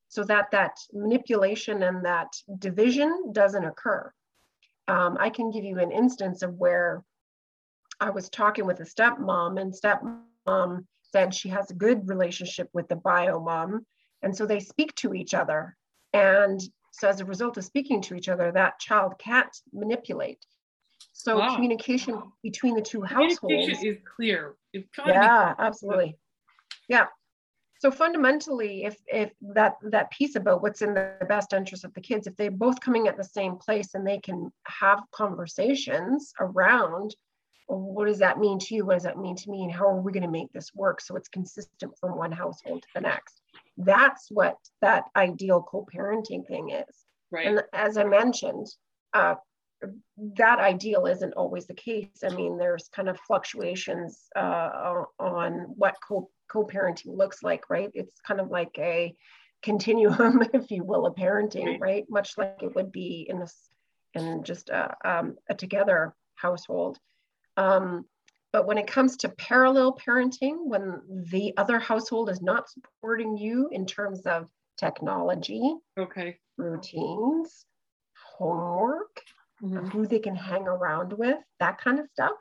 so 0.08 0.24
that 0.24 0.52
that 0.52 0.78
manipulation 0.94 1.84
and 1.84 2.06
that 2.06 2.32
division 2.60 3.32
doesn't 3.32 3.66
occur. 3.66 4.12
Um, 4.88 5.18
I 5.20 5.30
can 5.30 5.50
give 5.50 5.64
you 5.64 5.80
an 5.80 5.92
instance 5.92 6.44
of 6.44 6.54
where 6.56 7.04
I 8.00 8.10
was 8.10 8.30
talking 8.30 8.66
with 8.66 8.80
a 8.80 8.84
stepmom 8.84 9.60
and 9.60 9.74
stepmom 9.74 10.86
said 11.02 11.34
she 11.34 11.50
has 11.50 11.72
a 11.72 11.76
good 11.76 12.08
relationship 12.08 12.70
with 12.74 12.88
the 12.90 12.96
bio 12.96 13.40
mom. 13.40 13.86
And 14.22 14.36
so 14.36 14.46
they 14.46 14.60
speak 14.60 14.94
to 14.96 15.14
each 15.14 15.34
other. 15.34 15.76
And 16.14 16.62
so 16.94 17.10
as 17.10 17.20
a 17.20 17.26
result 17.26 17.58
of 17.58 17.66
speaking 17.66 18.02
to 18.04 18.16
each 18.16 18.30
other, 18.30 18.52
that 18.52 18.80
child 18.80 19.16
can't 19.18 19.56
manipulate. 19.74 20.46
So 21.12 21.40
wow. 21.40 21.56
communication 21.56 22.22
between 22.44 22.76
the 22.76 22.82
two 22.82 23.02
households 23.02 23.84
is 23.84 23.98
clear. 24.16 24.56
yeah, 25.06 25.56
absolutely. 25.58 26.18
Yeah. 26.88 27.08
So 27.80 27.92
fundamentally, 27.92 28.86
if 28.86 28.96
if 29.08 29.32
that 29.42 29.74
that 29.82 30.12
piece 30.12 30.36
about 30.36 30.62
what's 30.62 30.84
in 30.84 30.94
the 30.94 31.18
best 31.28 31.52
interest 31.52 31.84
of 31.84 31.94
the 31.96 32.02
kids, 32.02 32.28
if 32.28 32.36
they're 32.38 32.52
both 32.52 32.80
coming 32.80 33.08
at 33.08 33.18
the 33.18 33.24
same 33.24 33.58
place 33.58 33.96
and 33.96 34.08
they 34.08 34.20
can 34.20 34.54
have 34.66 35.02
conversations 35.12 36.32
around 36.40 37.16
well, 37.68 37.80
what 37.80 38.06
does 38.06 38.20
that 38.20 38.40
mean 38.40 38.60
to 38.60 38.76
you? 38.76 38.86
What 38.86 38.94
does 38.94 39.04
that 39.04 39.18
mean 39.18 39.36
to 39.36 39.50
me? 39.50 39.64
And 39.64 39.72
how 39.72 39.88
are 39.88 40.00
we 40.00 40.12
going 40.12 40.24
to 40.24 40.30
make 40.30 40.52
this 40.54 40.76
work 40.76 41.02
so 41.02 41.16
it's 41.16 41.30
consistent 41.30 41.98
from 42.00 42.18
one 42.18 42.32
household 42.32 42.84
to 42.84 42.88
the 42.94 43.02
next? 43.02 43.42
That's 43.78 44.28
what 44.30 44.58
that 44.82 45.06
ideal 45.16 45.62
co-parenting 45.64 46.48
thing 46.48 46.70
is. 46.70 46.96
Right. 47.32 47.48
And 47.48 47.64
as 47.74 47.98
I 47.98 48.04
mentioned, 48.04 48.68
uh, 49.14 49.36
that 50.38 50.60
ideal 50.60 51.08
isn't 51.08 51.34
always 51.34 51.66
the 51.66 51.74
case. 51.74 52.08
I 52.24 52.30
mean, 52.30 52.58
there's 52.58 52.90
kind 52.96 53.10
of 53.10 53.20
fluctuations 53.28 54.28
uh, 54.36 55.04
on 55.20 55.54
what 55.76 55.96
co 56.08 56.30
co-parenting 56.50 57.18
looks 57.18 57.44
like, 57.44 57.70
right? 57.70 57.90
It's 57.94 58.20
kind 58.26 58.40
of 58.40 58.50
like 58.50 58.76
a 58.78 59.16
continuum, 59.64 60.44
if 60.54 60.70
you 60.70 60.84
will, 60.84 61.06
of 61.06 61.16
parenting, 61.16 61.80
right? 61.80 62.06
Much 62.10 62.38
like 62.38 62.62
it 62.62 62.76
would 62.76 62.92
be 62.92 63.26
in 63.30 63.40
this 63.40 63.56
in 64.14 64.44
just 64.44 64.70
a, 64.70 64.96
um, 65.04 65.36
a 65.50 65.56
together 65.56 66.14
household. 66.36 67.00
Um, 67.58 68.06
but 68.54 68.68
when 68.68 68.78
it 68.78 68.86
comes 68.86 69.18
to 69.18 69.30
parallel 69.30 69.98
parenting, 69.98 70.58
when 70.66 71.02
the 71.32 71.54
other 71.58 71.80
household 71.80 72.30
is 72.30 72.42
not 72.42 72.70
supporting 72.70 73.36
you 73.36 73.68
in 73.72 73.88
terms 73.88 74.22
of 74.28 74.48
technology, 74.78 75.76
okay, 75.98 76.38
routines, 76.58 77.66
homework, 78.38 79.20
mm-hmm. 79.62 79.88
who 79.88 80.06
they 80.06 80.20
can 80.20 80.36
hang 80.36 80.68
around 80.68 81.14
with, 81.14 81.40
that 81.60 81.80
kind 81.80 82.00
of 82.00 82.08
stuff. 82.14 82.38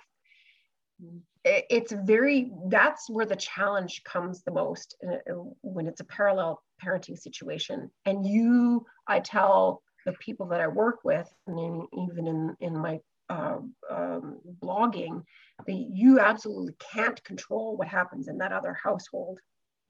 Mm-hmm. 1.02 1.18
it's 1.44 1.92
very, 1.92 2.52
that's 2.68 3.08
where 3.08 3.26
the 3.26 3.34
challenge 3.34 4.02
comes 4.04 4.42
the 4.42 4.52
most 4.52 4.94
uh, 5.04 5.32
when 5.62 5.88
it's 5.88 6.00
a 6.00 6.04
parallel 6.04 6.62
parenting 6.84 7.18
situation. 7.18 7.90
And 8.04 8.26
you, 8.26 8.84
I 9.08 9.20
tell 9.20 9.82
the 10.04 10.12
people 10.12 10.46
that 10.48 10.60
I 10.60 10.68
work 10.68 11.04
with, 11.04 11.32
and 11.46 11.58
in, 11.58 11.86
even 12.06 12.26
in, 12.26 12.56
in 12.60 12.78
my 12.78 13.00
uh, 13.28 13.58
um, 13.90 14.38
blogging, 14.62 15.22
that 15.66 15.72
you 15.72 16.20
absolutely 16.20 16.74
can't 16.92 17.22
control 17.24 17.76
what 17.76 17.88
happens 17.88 18.28
in 18.28 18.38
that 18.38 18.52
other 18.52 18.76
household. 18.82 19.38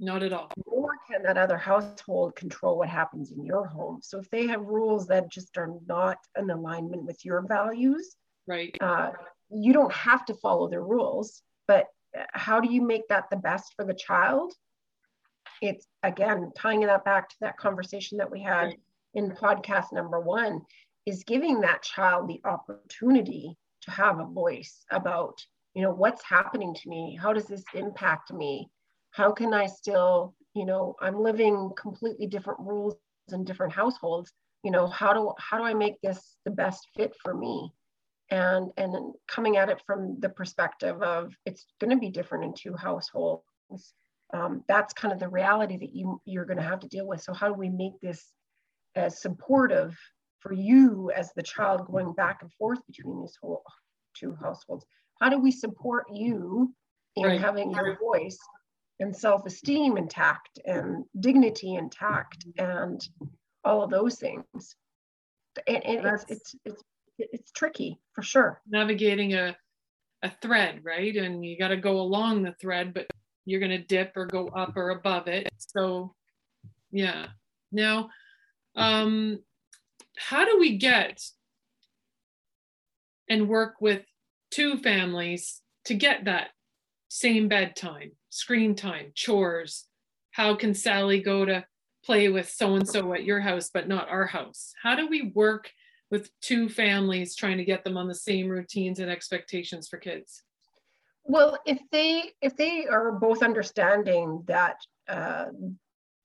Not 0.01 0.23
at 0.23 0.33
all. 0.33 0.51
Nor 0.67 0.91
can 1.09 1.23
that 1.23 1.39
other 1.39 1.57
household 1.57 2.35
control 2.35 2.79
what 2.79 2.89
happens 2.89 3.31
in 3.31 3.45
your 3.45 3.67
home. 3.67 4.01
So 4.03 4.19
if 4.19 4.29
they 4.31 4.47
have 4.49 4.63
rules 4.63 5.07
that 5.07 5.31
just 5.31 5.57
are 5.57 5.75
not 5.87 6.19
in 6.37 6.51
alignment 6.51 7.05
with 7.05 7.25
your 7.25 7.47
values, 7.47 8.17
right, 8.47 8.77
uh, 8.81 9.11
you 9.51 9.73
don't 9.73 9.93
have 9.93 10.25
to 10.27 10.35
follow 10.35 10.69
their 10.69 10.83
rules. 10.83 11.43
But 11.69 11.87
how 12.33 12.61
do 12.61 12.73
you 12.73 12.83
make 12.83 13.07
that 13.09 13.31
the 13.31 13.37
best 13.37 13.75
for 13.77 13.85
the 13.85 13.95
child? 13.95 14.53
It's 15.61 15.87
again 16.03 16.51
tying 16.57 16.81
that 16.81 17.05
back 17.05 17.29
to 17.29 17.37
that 17.43 17.57
conversation 17.57 18.19
that 18.19 18.31
we 18.31 18.43
had 18.43 18.65
right. 18.65 18.81
in 19.15 19.31
podcast 19.31 19.93
number 19.93 20.19
one 20.19 20.63
is 21.07 21.25
giving 21.25 21.61
that 21.61 21.83
child 21.83 22.29
the 22.29 22.41
opportunity 22.45 23.57
to 23.83 23.91
have 23.91 24.19
a 24.19 24.25
voice 24.25 24.85
about 24.91 25.45
you 25.75 25.83
know 25.83 25.91
what's 25.93 26.23
happening 26.23 26.75
to 26.75 26.89
me? 26.89 27.19
How 27.21 27.33
does 27.33 27.47
this 27.47 27.65
impact 27.75 28.33
me? 28.33 28.69
How 29.11 29.33
can 29.33 29.53
i 29.55 29.67
still 29.67 30.35
you 30.55 30.67
know 30.67 30.97
i'm 31.01 31.19
living 31.19 31.71
completely 31.77 32.27
different 32.27 32.61
rules 32.61 32.97
in 33.33 33.45
different 33.45 33.73
households. 33.73 34.33
You 34.63 34.71
know 34.71 34.87
how 34.87 35.13
do 35.13 35.33
how 35.39 35.59
do 35.59 35.65
i 35.65 35.75
make 35.75 36.01
this 36.03 36.37
the 36.45 36.51
best 36.51 36.89
fit 36.97 37.15
for 37.23 37.35
me? 37.35 37.73
And 38.31 38.71
and 38.77 39.15
coming 39.27 39.57
at 39.57 39.71
it 39.71 39.83
from 39.87 40.21
the 40.21 40.29
perspective 40.29 41.03
of 41.03 41.33
it's 41.47 41.67
going 41.81 41.91
to 41.91 41.97
be 41.97 42.11
different 42.11 42.45
in 42.45 42.55
two 42.55 42.75
households. 42.75 43.45
Um, 44.35 44.65
that's 44.67 44.95
kind 44.95 45.13
of 45.13 45.19
the 45.19 45.29
reality 45.29 45.77
that 45.79 45.95
you 45.95 46.21
you're 46.25 46.47
going 46.47 46.59
to 46.59 46.63
have 46.63 46.81
to 46.81 46.89
deal 46.89 47.07
with. 47.07 47.23
So 47.23 47.33
how 47.33 47.49
do 47.49 47.55
we 47.55 47.69
make 47.69 48.01
this 48.01 48.25
as 48.95 49.21
supportive 49.21 49.97
for 50.43 50.53
you 50.53 51.11
as 51.15 51.33
the 51.35 51.43
child 51.43 51.87
going 51.87 52.13
back 52.13 52.43
and 52.43 52.53
forth 52.55 52.81
between 52.87 53.21
these 53.21 53.39
whole 53.41 53.63
two 54.15 54.37
households? 54.41 54.85
How 55.21 55.29
do 55.29 55.39
we 55.39 55.51
support 55.51 56.07
you 56.13 56.75
in 57.17 57.25
right. 57.25 57.41
having 57.41 57.71
your 57.71 57.97
voice 57.99 58.39
and 58.99 59.15
self-esteem 59.15 59.97
intact 59.97 60.59
and 60.67 61.05
dignity 61.21 61.77
intact 61.77 62.45
and 62.59 63.01
all 63.65 63.83
of 63.83 63.91
those 63.91 64.17
things? 64.17 64.77
And, 65.67 65.85
and 65.85 66.07
it's, 66.07 66.25
it's 66.29 66.55
it's 66.65 66.83
it's 67.19 67.53
tricky 67.53 68.01
for 68.15 68.23
sure. 68.23 68.61
Navigating 68.69 69.35
a 69.35 69.57
a 70.23 70.31
thread 70.41 70.81
right? 70.83 71.15
And 71.17 71.45
you 71.45 71.59
got 71.59 71.69
to 71.69 71.77
go 71.77 72.01
along 72.01 72.43
the 72.43 72.55
thread 72.61 72.95
but 72.95 73.07
you're 73.45 73.61
going 73.61 73.71
to 73.71 73.79
dip 73.79 74.13
or 74.17 74.27
go 74.27 74.49
up 74.49 74.77
or 74.77 74.91
above 74.91 75.29
it. 75.29 75.49
So 75.59 76.15
yeah. 76.91 77.27
Now 77.71 78.11
um 78.77 79.39
how 80.17 80.45
do 80.45 80.59
we 80.59 80.77
get 80.77 81.23
and 83.29 83.49
work 83.49 83.81
with 83.81 84.03
two 84.51 84.79
families 84.79 85.61
to 85.87 85.95
get 85.95 86.25
that 86.25 86.51
same 87.09 87.49
bedtime, 87.49 88.13
screen 88.31 88.75
time, 88.75 89.13
chores? 89.15 89.87
How 90.33 90.55
can 90.55 90.75
Sally 90.75 91.21
go 91.21 91.45
to 91.45 91.65
play 92.05 92.29
with 92.29 92.49
so 92.49 92.75
and 92.75 92.89
so 92.89 93.13
at 93.15 93.25
your 93.25 93.41
house, 93.41 93.71
but 93.73 93.89
not 93.89 94.09
our 94.09 94.27
house? 94.27 94.73
How 94.83 94.95
do 94.95 95.07
we 95.07 95.33
work 95.35 95.71
with 96.11 96.31
two 96.41 96.69
families 96.69 97.35
trying 97.35 97.59
to 97.59 97.65
get 97.65 97.85
them 97.85 97.97
on 97.97 98.09
the 98.09 98.15
same 98.15 98.49
routines 98.49 98.99
and 98.99 99.11
expectations 99.11 99.89
for 99.89 99.97
kids? 99.97 100.43
Well, 101.25 101.59
if 101.67 101.79
they 101.91 102.33
if 102.41 102.57
they 102.57 102.87
are 102.87 103.13
both 103.13 103.43
understanding 103.43 104.43
that 104.47 104.77
uh, 105.09 105.47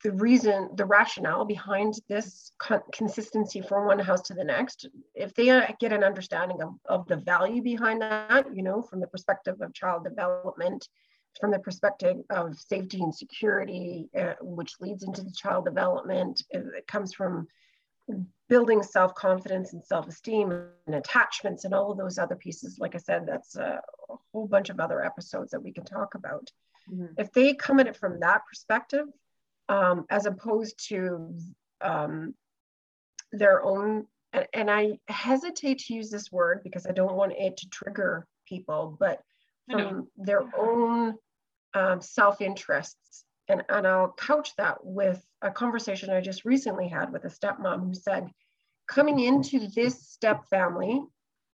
the 0.04 0.12
reason, 0.12 0.70
the 0.76 0.86
rationale 0.86 1.44
behind 1.44 1.96
this 2.08 2.52
consistency 2.94 3.62
from 3.62 3.88
one 3.88 4.00
house 4.00 4.22
to 4.22 4.34
the 4.34 4.44
next, 4.44 4.88
if 5.16 5.34
they 5.34 5.46
get 5.80 5.92
an 5.92 6.04
understanding 6.04 6.62
of, 6.62 6.74
of 6.86 7.08
the 7.08 7.18
value 7.18 7.62
behind 7.62 8.02
that, 8.02 8.46
you 8.56 8.62
know, 8.62 8.82
from 8.82 9.00
the 9.00 9.08
perspective 9.08 9.56
of 9.60 9.74
child 9.74 10.04
development, 10.04 10.88
from 11.40 11.52
the 11.52 11.60
perspective 11.60 12.18
of 12.30 12.58
safety 12.60 13.02
and 13.02 13.14
security, 13.14 14.10
uh, 14.18 14.34
which 14.42 14.76
leads 14.80 15.04
into 15.04 15.24
the 15.24 15.32
child 15.32 15.66
development, 15.66 16.44
it 16.52 16.88
comes 16.88 17.14
from 17.14 17.48
building 18.48 18.82
self-confidence 18.82 19.74
and 19.74 19.84
self-esteem 19.84 20.52
and 20.86 20.96
attachments 20.96 21.66
and 21.66 21.74
all 21.74 21.92
of 21.92 21.98
those 21.98 22.18
other 22.18 22.36
pieces. 22.36 22.78
Like 22.80 22.96
I 22.96 23.00
said, 23.00 23.26
that's 23.28 23.56
a, 23.56 23.82
a 24.10 24.16
whole 24.32 24.48
bunch 24.48 24.70
of 24.70 24.80
other 24.80 25.04
episodes 25.04 25.52
that 25.52 25.62
we 25.62 25.74
can 25.74 25.84
talk 25.84 26.16
about. 26.16 26.50
Mm-hmm. 26.90 27.14
If 27.18 27.34
they 27.34 27.54
come 27.54 27.80
at 27.80 27.88
it 27.88 27.98
from 27.98 28.20
that 28.22 28.44
perspective, 28.48 29.08
um, 29.70 30.06
as 30.10 30.26
opposed 30.26 30.88
to 30.90 31.36
um, 31.82 32.34
their 33.32 33.64
own. 33.64 34.06
And, 34.34 34.48
and 34.54 34.72
I 34.72 35.00
hesitate 35.08 35.80
to 35.80 35.94
use 35.94 36.10
this 36.10 36.32
word 36.32 36.62
because 36.64 36.86
I 36.86 36.92
don't 36.92 37.16
want 37.16 37.34
it 37.34 37.58
to 37.58 37.70
trigger 37.70 38.28
people, 38.48 38.96
but 39.00 39.22
from 39.70 40.08
their 40.18 40.44
own 40.58 41.16
um, 41.74 42.02
self 42.02 42.42
interests. 42.42 43.26
And, 43.50 43.64
and 43.70 43.88
I'll 43.88 44.14
couch 44.14 44.52
that 44.58 44.78
with 44.84 45.24
a 45.42 45.52
conversation 45.52 46.10
I 46.10 46.22
just 46.22 46.46
recently 46.46 46.88
had 46.88 47.12
with 47.12 47.24
a 47.26 47.30
stepmom 47.30 47.88
who 47.88 47.94
said, 47.94 48.30
coming 48.88 49.20
into 49.20 49.68
this 49.68 50.02
step 50.02 50.46
family, 50.50 51.02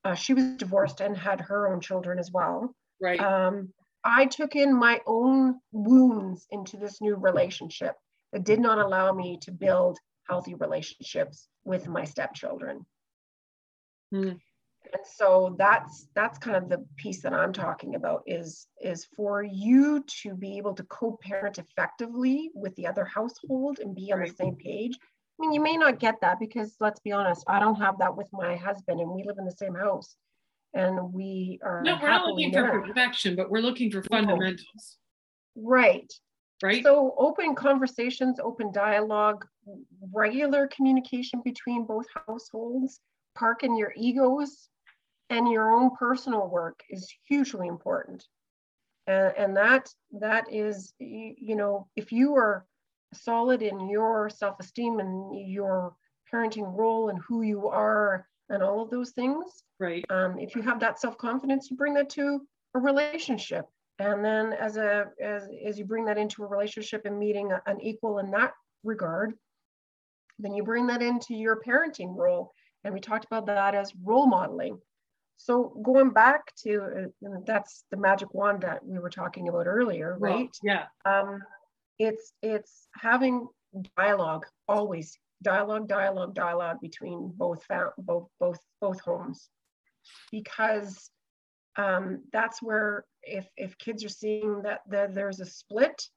uh, 0.03 0.15
she 0.15 0.33
was 0.33 0.55
divorced 0.57 1.01
and 1.01 1.15
had 1.15 1.41
her 1.41 1.71
own 1.71 1.81
children 1.81 2.17
as 2.19 2.31
well. 2.31 2.73
Right. 3.01 3.19
Um, 3.19 3.73
I 4.03 4.25
took 4.25 4.55
in 4.55 4.73
my 4.73 5.01
own 5.05 5.59
wounds 5.71 6.47
into 6.49 6.77
this 6.77 7.01
new 7.01 7.15
relationship 7.15 7.95
that 8.33 8.43
did 8.43 8.59
not 8.59 8.79
allow 8.79 9.13
me 9.13 9.37
to 9.41 9.51
build 9.51 9.99
healthy 10.27 10.55
relationships 10.55 11.47
with 11.63 11.87
my 11.87 12.05
stepchildren. 12.05 12.85
Mm. 14.13 14.39
And 14.93 15.03
so 15.05 15.55
that's 15.57 16.07
that's 16.15 16.39
kind 16.39 16.57
of 16.57 16.67
the 16.67 16.85
piece 16.97 17.21
that 17.21 17.33
I'm 17.33 17.53
talking 17.53 17.95
about 17.95 18.23
is 18.25 18.67
is 18.81 19.05
for 19.15 19.43
you 19.43 20.03
to 20.21 20.33
be 20.33 20.57
able 20.57 20.73
to 20.73 20.83
co-parent 20.83 21.59
effectively 21.59 22.51
with 22.53 22.75
the 22.75 22.87
other 22.87 23.05
household 23.05 23.79
and 23.79 23.95
be 23.95 24.11
on 24.11 24.21
the 24.21 24.27
same 24.27 24.55
page. 24.55 24.97
I 25.01 25.41
mean, 25.41 25.53
you 25.53 25.61
may 25.61 25.77
not 25.77 25.99
get 25.99 26.21
that 26.21 26.39
because 26.39 26.75
let's 26.79 26.99
be 26.99 27.11
honest, 27.11 27.43
I 27.47 27.59
don't 27.59 27.79
have 27.79 27.99
that 27.99 28.17
with 28.17 28.27
my 28.33 28.55
husband 28.55 28.99
and 28.99 29.09
we 29.09 29.23
live 29.23 29.37
in 29.37 29.45
the 29.45 29.51
same 29.51 29.75
house. 29.75 30.15
And 30.73 31.13
we 31.13 31.59
are 31.63 31.81
no 31.83 31.97
we're 32.01 32.09
not 32.09 32.25
looking 32.27 32.51
for 32.51 32.81
perfection 32.81 33.35
but 33.35 33.49
we're 33.49 33.61
looking 33.61 33.91
for 33.91 34.01
fundamentals. 34.03 34.97
Right. 35.55 36.11
Right? 36.63 36.83
So 36.83 37.15
open 37.17 37.55
conversations 37.55 38.39
open 38.41 38.71
dialogue 38.71 39.45
regular 40.13 40.67
communication 40.67 41.41
between 41.43 41.85
both 41.85 42.05
households 42.27 42.99
parking 43.35 43.75
your 43.75 43.93
egos 43.97 44.69
and 45.29 45.51
your 45.51 45.71
own 45.71 45.91
personal 45.97 46.47
work 46.47 46.81
is 46.89 47.11
hugely 47.27 47.67
important. 47.67 48.23
And, 49.07 49.33
and 49.37 49.57
that 49.57 49.89
that 50.19 50.45
is 50.51 50.93
you 50.99 51.55
know 51.55 51.87
if 51.95 52.11
you 52.11 52.35
are 52.35 52.65
solid 53.13 53.61
in 53.61 53.89
your 53.89 54.29
self-esteem 54.29 54.99
and 54.99 55.49
your 55.49 55.95
parenting 56.31 56.77
role 56.77 57.09
and 57.09 57.19
who 57.27 57.41
you 57.41 57.67
are 57.67 58.27
and 58.51 58.61
all 58.61 58.81
of 58.81 58.89
those 58.89 59.11
things. 59.11 59.63
Right. 59.79 60.05
Um, 60.09 60.37
if 60.39 60.55
you 60.55 60.61
have 60.61 60.79
that 60.81 60.99
self-confidence 60.99 61.69
you 61.71 61.77
bring 61.77 61.93
that 61.95 62.09
to 62.11 62.41
a 62.75 62.79
relationship. 62.79 63.65
And 63.99 64.23
then 64.23 64.53
as 64.53 64.77
a 64.77 65.05
as, 65.21 65.47
as 65.65 65.77
you 65.77 65.85
bring 65.85 66.05
that 66.05 66.17
into 66.17 66.43
a 66.43 66.47
relationship 66.47 67.01
and 67.05 67.17
meeting 67.17 67.51
an 67.65 67.81
equal 67.81 68.19
in 68.19 68.31
that 68.31 68.53
regard 68.83 69.33
then 70.41 70.53
you 70.53 70.63
bring 70.63 70.87
that 70.87 71.01
into 71.01 71.35
your 71.35 71.61
parenting 71.65 72.15
role. 72.15 72.53
And 72.83 72.93
we 72.93 72.99
talked 72.99 73.25
about 73.25 73.45
that 73.45 73.75
as 73.75 73.93
role 74.03 74.27
modeling. 74.27 74.79
So 75.37 75.75
going 75.83 76.11
back 76.11 76.53
to 76.63 77.09
uh, 77.25 77.29
that's 77.45 77.83
the 77.91 77.97
magic 77.97 78.33
wand 78.33 78.61
that 78.61 78.85
we 78.85 78.99
were 78.99 79.09
talking 79.09 79.49
about 79.49 79.65
earlier 79.67 80.17
right? 80.19 80.49
well, 80.63 80.63
yeah. 80.63 80.85
Um, 81.05 81.41
it's 81.97 82.33
it's 82.41 82.87
having 82.95 83.47
dialogue 83.97 84.45
always 84.67 85.17
dialogue 85.41 85.87
dialogue 85.87 86.33
dialogue 86.33 86.77
between 86.81 87.31
both 87.35 87.65
both 87.97 88.27
both 88.39 88.59
both 88.79 88.99
homes 89.01 89.49
because 90.31 91.09
um, 91.77 92.23
that's 92.33 92.61
where 92.61 93.05
if 93.23 93.47
if 93.57 93.77
kids 93.77 94.03
are 94.03 94.09
seeing 94.09 94.61
that, 94.63 94.81
that 94.89 95.15
there's 95.15 95.39
a 95.39 95.45
split 95.45 96.07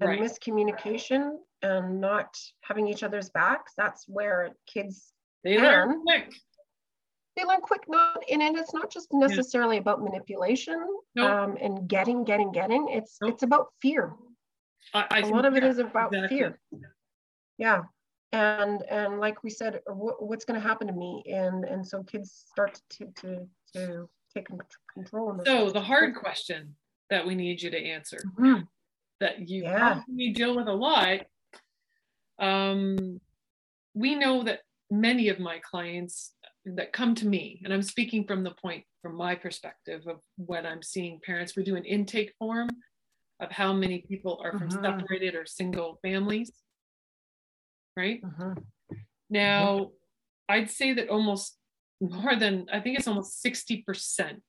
and 0.00 0.10
right. 0.10 0.20
miscommunication 0.20 1.36
and 1.62 2.00
not 2.00 2.36
having 2.62 2.88
each 2.88 3.02
other's 3.02 3.30
backs 3.30 3.72
that's 3.76 4.04
where 4.08 4.50
kids 4.66 5.12
they 5.44 5.56
can, 5.56 5.64
learn 5.64 6.02
quick 6.02 6.32
they 7.36 7.44
learn 7.44 7.60
quick 7.60 7.82
not 7.88 8.22
and, 8.30 8.42
and 8.42 8.56
it's 8.56 8.74
not 8.74 8.90
just 8.90 9.08
necessarily 9.12 9.76
yeah. 9.76 9.82
about 9.82 10.02
manipulation 10.02 10.82
nope. 11.14 11.30
um, 11.30 11.56
and 11.60 11.88
getting 11.88 12.24
getting 12.24 12.52
getting 12.52 12.88
it's 12.90 13.18
nope. 13.20 13.32
it's 13.32 13.42
about 13.42 13.68
fear 13.80 14.14
I, 14.94 15.06
I 15.10 15.18
a 15.20 15.26
lot 15.26 15.44
of 15.44 15.56
it 15.56 15.64
is 15.64 15.78
about 15.78 16.14
exactly. 16.14 16.38
fear 16.38 16.60
yeah 17.58 17.82
and 18.32 18.82
and 18.88 19.20
like 19.20 19.42
we 19.44 19.50
said 19.50 19.80
what's 19.86 20.44
going 20.44 20.60
to 20.60 20.66
happen 20.66 20.86
to 20.86 20.92
me 20.92 21.22
and 21.26 21.64
and 21.64 21.86
so 21.86 22.02
kids 22.02 22.44
start 22.50 22.80
to 22.88 23.06
to 23.14 23.46
to 23.74 24.08
take 24.34 24.48
control 24.92 25.38
so 25.44 25.70
the 25.70 25.80
hard 25.80 26.14
question 26.14 26.74
that 27.10 27.26
we 27.26 27.34
need 27.34 27.60
you 27.60 27.70
to 27.70 27.78
answer 27.78 28.18
mm-hmm. 28.38 28.62
that 29.20 29.48
you 29.48 29.62
yeah. 29.62 29.76
probably 29.76 30.30
deal 30.30 30.56
with 30.56 30.66
a 30.66 30.72
lot 30.72 31.20
um 32.38 33.20
we 33.94 34.14
know 34.14 34.42
that 34.42 34.60
many 34.90 35.28
of 35.28 35.38
my 35.38 35.58
clients 35.58 36.32
that 36.64 36.92
come 36.92 37.14
to 37.14 37.26
me 37.26 37.60
and 37.64 37.72
i'm 37.72 37.82
speaking 37.82 38.24
from 38.24 38.42
the 38.42 38.52
point 38.52 38.84
from 39.02 39.14
my 39.14 39.34
perspective 39.34 40.02
of 40.06 40.20
when 40.36 40.64
i'm 40.64 40.82
seeing 40.82 41.20
parents 41.24 41.54
we 41.54 41.62
do 41.62 41.76
an 41.76 41.84
intake 41.84 42.32
form 42.38 42.68
of 43.40 43.50
how 43.50 43.72
many 43.72 44.04
people 44.08 44.40
are 44.42 44.52
from 44.52 44.68
mm-hmm. 44.68 44.84
separated 44.84 45.34
or 45.34 45.44
single 45.44 45.98
families 46.00 46.50
right? 47.96 48.20
Uh-huh. 48.24 48.54
Now, 49.30 49.90
I'd 50.48 50.70
say 50.70 50.92
that 50.94 51.08
almost 51.08 51.56
more 52.00 52.36
than, 52.36 52.66
I 52.72 52.80
think 52.80 52.98
it's 52.98 53.08
almost 53.08 53.42
60% 53.44 54.40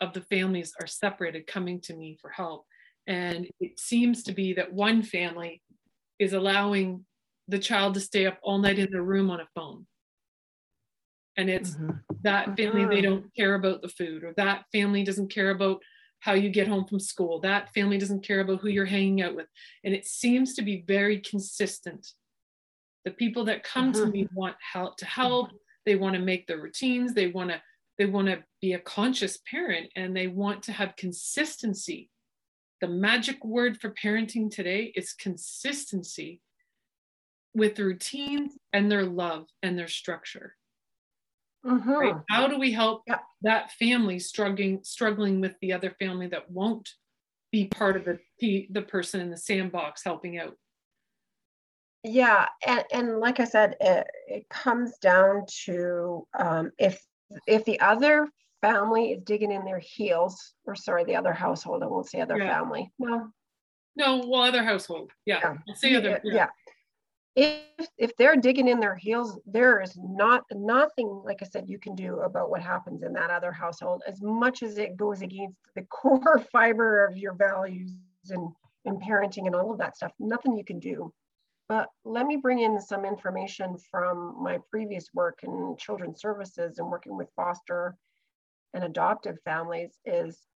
of 0.00 0.12
the 0.12 0.20
families 0.22 0.72
are 0.80 0.86
separated 0.86 1.46
coming 1.46 1.80
to 1.82 1.94
me 1.94 2.18
for 2.20 2.30
help. 2.30 2.66
And 3.06 3.48
it 3.60 3.80
seems 3.80 4.22
to 4.24 4.32
be 4.32 4.52
that 4.54 4.72
one 4.72 5.02
family 5.02 5.62
is 6.18 6.32
allowing 6.32 7.04
the 7.46 7.58
child 7.58 7.94
to 7.94 8.00
stay 8.00 8.26
up 8.26 8.38
all 8.42 8.58
night 8.58 8.78
in 8.78 8.90
their 8.90 9.02
room 9.02 9.30
on 9.30 9.40
a 9.40 9.48
phone. 9.54 9.86
And 11.36 11.48
it's 11.48 11.70
mm-hmm. 11.70 11.90
that 12.22 12.56
family, 12.56 12.84
they 12.84 13.06
uh-huh. 13.06 13.16
don't 13.16 13.34
care 13.34 13.54
about 13.54 13.80
the 13.80 13.88
food, 13.88 14.24
or 14.24 14.34
that 14.36 14.64
family 14.72 15.04
doesn't 15.04 15.32
care 15.32 15.50
about 15.50 15.80
how 16.20 16.34
you 16.34 16.50
get 16.50 16.68
home 16.68 16.84
from 16.84 16.98
school. 16.98 17.40
That 17.40 17.72
family 17.72 17.96
doesn't 17.96 18.26
care 18.26 18.40
about 18.40 18.60
who 18.60 18.68
you're 18.68 18.84
hanging 18.84 19.22
out 19.22 19.36
with. 19.36 19.46
And 19.84 19.94
it 19.94 20.04
seems 20.04 20.54
to 20.54 20.62
be 20.62 20.84
very 20.86 21.20
consistent 21.20 22.08
the 23.04 23.10
people 23.10 23.44
that 23.44 23.64
come 23.64 23.92
to 23.92 24.06
me 24.06 24.24
mm-hmm. 24.24 24.34
want 24.34 24.56
help 24.60 24.96
to 24.98 25.06
help 25.06 25.50
they 25.86 25.96
want 25.96 26.14
to 26.14 26.20
make 26.20 26.46
their 26.46 26.60
routines 26.60 27.14
they 27.14 27.28
want 27.28 27.50
to 27.50 27.60
they 27.98 28.06
want 28.06 28.28
to 28.28 28.42
be 28.60 28.74
a 28.74 28.78
conscious 28.78 29.38
parent 29.50 29.90
and 29.96 30.16
they 30.16 30.26
want 30.26 30.62
to 30.62 30.72
have 30.72 30.96
consistency 30.96 32.10
the 32.80 32.88
magic 32.88 33.44
word 33.44 33.80
for 33.80 33.90
parenting 33.90 34.50
today 34.50 34.92
is 34.94 35.12
consistency 35.12 36.40
with 37.54 37.78
routines 37.78 38.52
and 38.72 38.90
their 38.90 39.04
love 39.04 39.46
and 39.62 39.78
their 39.78 39.88
structure 39.88 40.54
mm-hmm. 41.66 41.90
right? 41.90 42.14
how 42.30 42.46
do 42.46 42.58
we 42.58 42.72
help 42.72 43.02
yeah. 43.06 43.18
that 43.42 43.72
family 43.72 44.18
struggling 44.18 44.80
struggling 44.82 45.40
with 45.40 45.54
the 45.60 45.72
other 45.72 45.94
family 45.98 46.26
that 46.26 46.50
won't 46.50 46.88
be 47.50 47.66
part 47.66 47.96
of 47.96 48.04
the 48.40 48.68
the 48.70 48.82
person 48.82 49.20
in 49.20 49.30
the 49.30 49.36
sandbox 49.36 50.04
helping 50.04 50.38
out 50.38 50.54
yeah 52.04 52.46
and, 52.66 52.84
and 52.92 53.20
like 53.20 53.40
i 53.40 53.44
said 53.44 53.76
it, 53.80 54.06
it 54.26 54.48
comes 54.48 54.98
down 54.98 55.44
to 55.64 56.26
um, 56.38 56.70
if 56.78 57.04
if 57.46 57.64
the 57.64 57.78
other 57.80 58.28
family 58.60 59.12
is 59.12 59.22
digging 59.22 59.52
in 59.52 59.64
their 59.64 59.78
heels 59.78 60.54
or 60.64 60.74
sorry 60.74 61.04
the 61.04 61.16
other 61.16 61.32
household 61.32 61.82
i 61.82 61.86
won't 61.86 62.08
say 62.08 62.20
other 62.20 62.38
yeah. 62.38 62.58
family 62.58 62.90
no 62.98 63.28
no 63.96 64.24
well 64.26 64.42
other 64.42 64.64
household 64.64 65.10
yeah, 65.26 65.40
yeah. 65.66 65.74
say 65.74 65.94
other 65.94 66.20
yeah. 66.24 66.34
yeah 66.34 66.46
if 67.36 67.88
if 67.98 68.16
they're 68.16 68.36
digging 68.36 68.66
in 68.66 68.80
their 68.80 68.96
heels 68.96 69.38
there 69.46 69.80
is 69.80 69.96
not 69.96 70.42
nothing 70.52 71.22
like 71.24 71.38
i 71.40 71.46
said 71.46 71.68
you 71.68 71.78
can 71.78 71.94
do 71.94 72.20
about 72.20 72.50
what 72.50 72.60
happens 72.60 73.02
in 73.02 73.12
that 73.12 73.30
other 73.30 73.52
household 73.52 74.02
as 74.08 74.20
much 74.20 74.62
as 74.62 74.78
it 74.78 74.96
goes 74.96 75.22
against 75.22 75.56
the 75.76 75.82
core 75.90 76.44
fiber 76.50 77.04
of 77.06 77.16
your 77.16 77.34
values 77.34 77.92
and 78.30 78.48
and 78.84 79.00
parenting 79.02 79.46
and 79.46 79.54
all 79.54 79.70
of 79.70 79.78
that 79.78 79.96
stuff 79.96 80.12
nothing 80.18 80.56
you 80.56 80.64
can 80.64 80.80
do 80.80 81.12
but 81.68 81.88
let 82.04 82.26
me 82.26 82.36
bring 82.36 82.60
in 82.60 82.80
some 82.80 83.04
information 83.04 83.76
from 83.90 84.34
my 84.42 84.58
previous 84.70 85.08
work 85.12 85.40
in 85.42 85.76
children's 85.78 86.20
services 86.20 86.78
and 86.78 86.90
working 86.90 87.16
with 87.16 87.28
foster 87.36 87.96
and 88.74 88.84
adoptive 88.84 89.38
families 89.44 89.98
is 90.04 90.46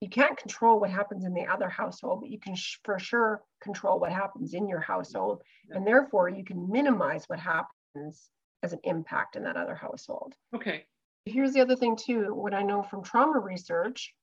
you 0.00 0.08
can't 0.08 0.36
control 0.36 0.78
what 0.78 0.90
happens 0.90 1.24
in 1.24 1.32
the 1.32 1.46
other 1.46 1.68
household, 1.68 2.20
but 2.20 2.30
you 2.30 2.38
can 2.38 2.54
for 2.84 2.98
sure 2.98 3.42
control 3.62 3.98
what 3.98 4.12
happens 4.12 4.52
in 4.52 4.68
your 4.68 4.80
household. 4.80 5.42
And 5.70 5.86
therefore 5.86 6.28
you 6.28 6.44
can 6.44 6.70
minimize 6.70 7.24
what 7.28 7.38
happens 7.38 8.28
as 8.62 8.72
an 8.72 8.80
impact 8.84 9.36
in 9.36 9.44
that 9.44 9.56
other 9.56 9.74
household. 9.74 10.34
Okay. 10.54 10.84
Here's 11.24 11.52
the 11.52 11.60
other 11.60 11.76
thing 11.76 11.96
too, 11.96 12.34
what 12.34 12.54
I 12.54 12.62
know 12.62 12.82
from 12.82 13.02
trauma 13.02 13.38
research 13.38 14.14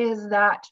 is 0.00 0.28
that 0.30 0.66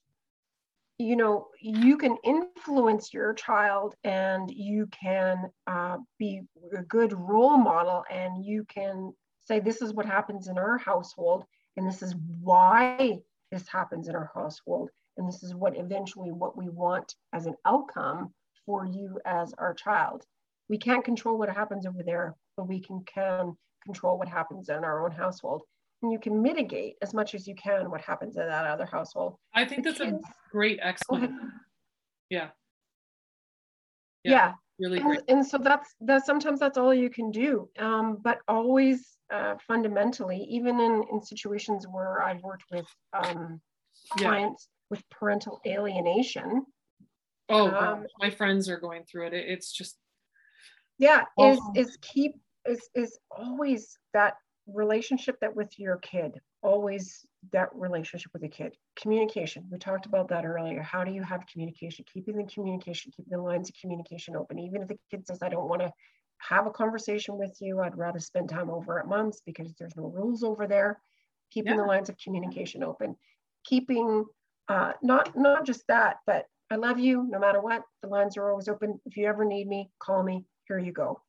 you 0.98 1.16
know 1.16 1.48
you 1.60 1.96
can 1.96 2.16
influence 2.24 3.12
your 3.12 3.32
child 3.34 3.94
and 4.04 4.50
you 4.50 4.86
can 4.88 5.50
uh, 5.66 5.96
be 6.18 6.42
a 6.76 6.82
good 6.82 7.12
role 7.12 7.56
model 7.56 8.04
and 8.10 8.44
you 8.44 8.64
can 8.64 9.12
say 9.44 9.58
this 9.58 9.82
is 9.82 9.92
what 9.92 10.06
happens 10.06 10.48
in 10.48 10.58
our 10.58 10.78
household 10.78 11.44
and 11.76 11.86
this 11.86 12.02
is 12.02 12.14
why 12.40 13.18
this 13.50 13.66
happens 13.68 14.08
in 14.08 14.14
our 14.14 14.30
household 14.34 14.90
and 15.16 15.28
this 15.28 15.42
is 15.42 15.54
what 15.54 15.76
eventually 15.76 16.30
what 16.30 16.56
we 16.56 16.68
want 16.68 17.14
as 17.32 17.46
an 17.46 17.54
outcome 17.66 18.32
for 18.64 18.86
you 18.86 19.18
as 19.24 19.52
our 19.58 19.74
child. 19.74 20.24
We 20.68 20.78
can't 20.78 21.04
control 21.04 21.36
what 21.36 21.48
happens 21.48 21.86
over 21.86 22.02
there 22.02 22.36
but 22.56 22.68
we 22.68 22.80
can 22.80 23.02
can 23.04 23.56
control 23.84 24.18
what 24.18 24.28
happens 24.28 24.68
in 24.68 24.84
our 24.84 25.04
own 25.04 25.10
household 25.10 25.62
you 26.10 26.18
can 26.18 26.42
mitigate 26.42 26.96
as 27.02 27.14
much 27.14 27.34
as 27.34 27.46
you 27.46 27.54
can 27.54 27.90
what 27.90 28.00
happens 28.00 28.36
in 28.36 28.46
that 28.46 28.66
other 28.66 28.86
household. 28.86 29.36
I 29.54 29.64
think 29.64 29.84
the 29.84 29.90
that's 29.90 30.02
kids, 30.02 30.24
a 30.24 30.50
great 30.50 30.78
excellent. 30.82 31.32
Yeah. 32.30 32.48
yeah. 34.24 34.32
Yeah. 34.32 34.52
Really 34.78 34.98
and, 34.98 35.06
great. 35.06 35.20
And 35.28 35.46
so 35.46 35.58
that's 35.58 35.94
that 36.00 36.24
sometimes 36.24 36.58
that's 36.58 36.78
all 36.78 36.94
you 36.94 37.10
can 37.10 37.30
do. 37.30 37.68
Um, 37.78 38.18
but 38.22 38.38
always 38.48 39.16
uh, 39.32 39.54
fundamentally, 39.66 40.46
even 40.50 40.80
in, 40.80 41.04
in 41.12 41.22
situations 41.22 41.86
where 41.88 42.22
I've 42.22 42.42
worked 42.42 42.64
with 42.70 42.86
um, 43.12 43.60
yeah. 44.16 44.28
clients 44.28 44.68
with 44.90 45.02
parental 45.10 45.60
alienation. 45.66 46.64
Oh, 47.48 47.70
um, 47.70 48.06
my 48.18 48.30
friends 48.30 48.68
are 48.68 48.78
going 48.78 49.04
through 49.04 49.26
it. 49.28 49.34
It's 49.34 49.72
just 49.72 49.96
yeah, 50.98 51.24
is 51.38 51.60
is 51.74 51.98
keep 52.00 52.34
is 52.66 52.88
is 52.94 53.18
always 53.30 53.96
that 54.14 54.34
relationship 54.66 55.38
that 55.40 55.54
with 55.54 55.78
your 55.78 55.96
kid 55.96 56.32
always 56.62 57.26
that 57.52 57.68
relationship 57.74 58.32
with 58.32 58.42
the 58.42 58.48
kid 58.48 58.76
communication 58.94 59.64
we 59.70 59.78
talked 59.78 60.06
about 60.06 60.28
that 60.28 60.44
earlier 60.44 60.80
how 60.82 61.02
do 61.02 61.10
you 61.10 61.22
have 61.22 61.44
communication 61.52 62.04
keeping 62.12 62.36
the 62.36 62.44
communication 62.44 63.10
keeping 63.16 63.36
the 63.36 63.42
lines 63.42 63.68
of 63.68 63.74
communication 63.80 64.36
open 64.36 64.58
even 64.58 64.82
if 64.82 64.88
the 64.88 64.98
kid 65.10 65.26
says 65.26 65.38
i 65.42 65.48
don't 65.48 65.68
want 65.68 65.82
to 65.82 65.92
have 66.38 66.66
a 66.66 66.70
conversation 66.70 67.36
with 67.36 67.56
you 67.60 67.80
i'd 67.80 67.98
rather 67.98 68.20
spend 68.20 68.48
time 68.48 68.70
over 68.70 69.00
at 69.00 69.08
mom's 69.08 69.42
because 69.44 69.72
there's 69.78 69.96
no 69.96 70.06
rules 70.06 70.44
over 70.44 70.68
there 70.68 71.00
keeping 71.52 71.74
yeah. 71.74 71.80
the 71.80 71.86
lines 71.86 72.08
of 72.08 72.16
communication 72.18 72.82
open, 72.82 73.16
keeping 73.64 74.24
uh, 74.68 74.92
not 75.02 75.36
not 75.36 75.66
just 75.66 75.86
that, 75.88 76.16
but 76.26 76.46
I 76.70 76.76
love 76.76 76.98
you 76.98 77.26
no 77.28 77.38
matter 77.38 77.60
what. 77.60 77.82
The 78.02 78.08
lines 78.08 78.36
are 78.36 78.50
always 78.50 78.68
open. 78.68 79.00
If 79.04 79.16
you 79.16 79.26
ever 79.26 79.44
need 79.44 79.68
me, 79.68 79.90
call 79.98 80.22
me. 80.22 80.44
Here 80.66 80.78
you 80.78 80.92
go. 80.92 81.20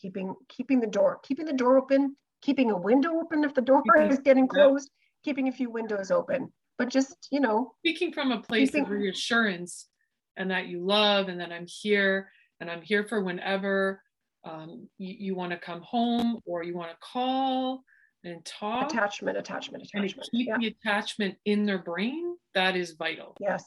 Keeping 0.00 0.34
keeping 0.48 0.80
the 0.80 0.86
door, 0.86 1.20
keeping 1.22 1.46
the 1.46 1.52
door 1.52 1.78
open, 1.78 2.16
keeping 2.42 2.70
a 2.70 2.76
window 2.76 3.18
open 3.20 3.44
if 3.44 3.54
the 3.54 3.62
door 3.62 3.82
is 3.98 4.18
getting 4.20 4.48
closed, 4.48 4.90
keeping 5.24 5.48
a 5.48 5.52
few 5.52 5.70
windows 5.70 6.10
open. 6.10 6.52
But 6.78 6.90
just, 6.90 7.28
you 7.30 7.40
know, 7.40 7.72
speaking 7.80 8.12
from 8.12 8.32
a 8.32 8.40
place 8.40 8.70
keeping, 8.70 8.84
of 8.84 8.90
reassurance 8.90 9.88
and 10.36 10.50
that 10.50 10.68
you 10.68 10.84
love 10.84 11.28
and 11.28 11.40
that 11.40 11.52
I'm 11.52 11.66
here 11.66 12.30
and 12.60 12.70
I'm 12.70 12.82
here 12.82 13.04
for 13.04 13.22
whenever 13.22 14.02
um, 14.44 14.88
you, 14.98 15.16
you 15.18 15.34
want 15.34 15.52
to 15.52 15.58
come 15.58 15.80
home 15.80 16.40
or 16.44 16.62
you 16.62 16.76
want 16.76 16.90
to 16.90 16.96
call 17.00 17.82
and 18.24 18.44
talk. 18.44 18.92
Attachment, 18.92 19.38
attachment, 19.38 19.84
attachment. 19.84 20.28
And 20.32 20.38
keep 20.38 20.48
yeah. 20.48 20.58
the 20.58 20.66
attachment 20.68 21.36
in 21.46 21.64
their 21.64 21.78
brain. 21.78 22.36
That 22.54 22.76
is 22.76 22.92
vital. 22.92 23.36
Yes. 23.40 23.64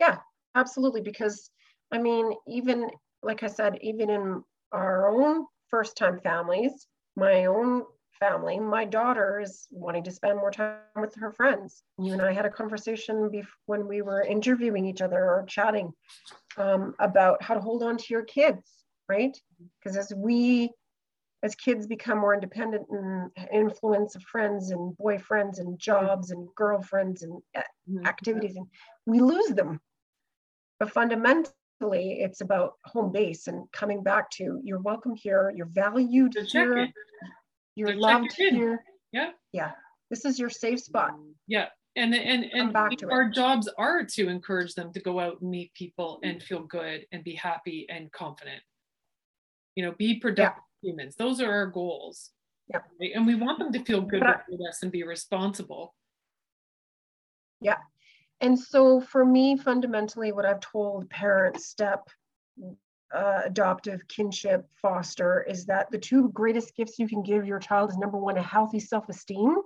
Yeah, 0.00 0.18
absolutely. 0.54 1.00
Because 1.00 1.50
I 1.92 1.98
mean, 1.98 2.32
even 2.48 2.88
like 3.22 3.42
I 3.42 3.46
said, 3.46 3.78
even 3.80 4.10
in 4.10 4.42
our 4.72 5.08
own 5.08 5.46
first 5.68 5.96
time 5.96 6.20
families, 6.20 6.86
my 7.16 7.46
own 7.46 7.84
family, 8.18 8.58
my 8.58 8.84
daughter 8.84 9.40
is 9.40 9.66
wanting 9.70 10.04
to 10.04 10.10
spend 10.10 10.38
more 10.38 10.50
time 10.50 10.78
with 10.96 11.14
her 11.16 11.32
friends. 11.32 11.82
You 11.98 12.12
and 12.12 12.22
I 12.22 12.32
had 12.32 12.46
a 12.46 12.50
conversation 12.50 13.28
bef- 13.30 13.46
when 13.66 13.86
we 13.86 14.02
were 14.02 14.22
interviewing 14.22 14.86
each 14.86 15.02
other 15.02 15.18
or 15.18 15.44
chatting 15.48 15.92
um, 16.56 16.94
about 16.98 17.42
how 17.42 17.54
to 17.54 17.60
hold 17.60 17.82
on 17.82 17.96
to 17.96 18.04
your 18.10 18.24
kids, 18.24 18.70
right? 19.08 19.36
Because 19.78 19.96
as 19.96 20.12
we, 20.16 20.70
as 21.42 21.54
kids 21.54 21.86
become 21.86 22.18
more 22.18 22.34
independent 22.34 22.86
and 22.90 23.30
influence 23.52 24.14
of 24.14 24.22
friends 24.22 24.70
and 24.70 24.96
boyfriends 24.96 25.58
and 25.58 25.78
jobs 25.78 26.30
and 26.30 26.48
girlfriends 26.56 27.22
and 27.22 27.42
mm-hmm. 27.56 28.06
activities, 28.06 28.56
and 28.56 28.66
we 29.06 29.20
lose 29.20 29.48
them. 29.48 29.80
But 30.78 30.90
fundamentally, 30.90 31.52
it's 31.80 32.40
about 32.40 32.74
home 32.84 33.12
base 33.12 33.46
and 33.46 33.70
coming 33.72 34.02
back 34.02 34.30
to 34.30 34.60
you're 34.62 34.80
welcome 34.80 35.14
here, 35.14 35.52
you're 35.54 35.66
valued 35.66 36.34
here, 36.50 36.88
you're 37.74 37.94
loved 37.94 38.32
here. 38.36 38.84
Yeah. 39.12 39.30
Yeah. 39.52 39.72
This 40.10 40.24
is 40.24 40.38
your 40.38 40.50
safe 40.50 40.80
spot. 40.80 41.12
Yeah. 41.46 41.68
And 41.96 42.14
and 42.14 42.44
and 42.52 42.76
our 42.76 43.22
it. 43.22 43.34
jobs 43.34 43.68
are 43.78 44.04
to 44.04 44.28
encourage 44.28 44.74
them 44.74 44.92
to 44.92 45.00
go 45.00 45.20
out 45.20 45.40
and 45.40 45.50
meet 45.50 45.72
people 45.74 46.18
and 46.24 46.42
feel 46.42 46.64
good 46.64 47.06
and 47.12 47.22
be 47.22 47.34
happy 47.34 47.86
and 47.88 48.10
confident. 48.10 48.60
You 49.76 49.84
know, 49.84 49.94
be 49.96 50.18
productive 50.18 50.62
yeah. 50.82 50.90
humans. 50.90 51.14
Those 51.16 51.40
are 51.40 51.50
our 51.50 51.66
goals. 51.66 52.30
Yeah. 52.68 52.80
Right? 53.00 53.12
And 53.14 53.26
we 53.26 53.34
want 53.36 53.58
them 53.58 53.72
to 53.72 53.84
feel 53.84 54.00
good 54.00 54.24
with 54.48 54.60
us 54.68 54.82
and 54.82 54.90
be 54.90 55.04
responsible. 55.04 55.94
Yeah. 57.60 57.76
And 58.44 58.58
so 58.58 59.00
for 59.00 59.24
me, 59.24 59.56
fundamentally, 59.56 60.30
what 60.30 60.44
I've 60.44 60.60
told 60.60 61.08
parents 61.08 61.64
step 61.64 62.10
uh, 63.14 63.40
adoptive, 63.46 64.06
kinship, 64.08 64.68
foster 64.82 65.46
is 65.48 65.64
that 65.64 65.90
the 65.90 65.96
two 65.96 66.28
greatest 66.28 66.76
gifts 66.76 66.98
you 66.98 67.08
can 67.08 67.22
give 67.22 67.46
your 67.46 67.58
child 67.58 67.88
is 67.88 67.96
number 67.96 68.18
one, 68.18 68.36
a 68.36 68.42
healthy 68.42 68.80
self 68.80 69.08
esteem. 69.08 69.56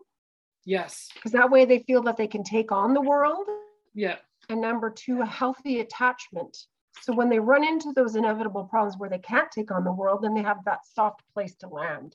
Yes. 0.65 1.09
Because 1.13 1.33
that 1.33 1.51
way 1.51 1.65
they 1.65 1.81
feel 1.81 2.05
that 2.05 2.17
they 2.17 2.29
can 2.29 2.45
take 2.45 2.71
on 2.71 2.95
the 2.95 3.01
world. 3.01 3.49
Yeah. 3.95 4.19
And 4.49 4.61
number 4.61 4.91
two, 4.91 5.23
a 5.23 5.27
healthy 5.27 5.81
attachment. 5.81 6.57
So 7.01 7.13
when 7.13 7.29
they 7.29 7.41
run 7.41 7.65
into 7.65 7.93
those 7.97 8.15
inevitable 8.15 8.67
problems 8.67 8.95
where 8.97 9.11
they 9.11 9.19
can't 9.19 9.51
take 9.51 9.73
on 9.73 9.83
the 9.83 9.93
world, 9.93 10.23
then 10.23 10.35
they 10.35 10.43
have 10.43 10.65
that 10.67 10.87
soft 10.87 11.23
place 11.35 11.57
to 11.57 11.69
land. 11.69 12.15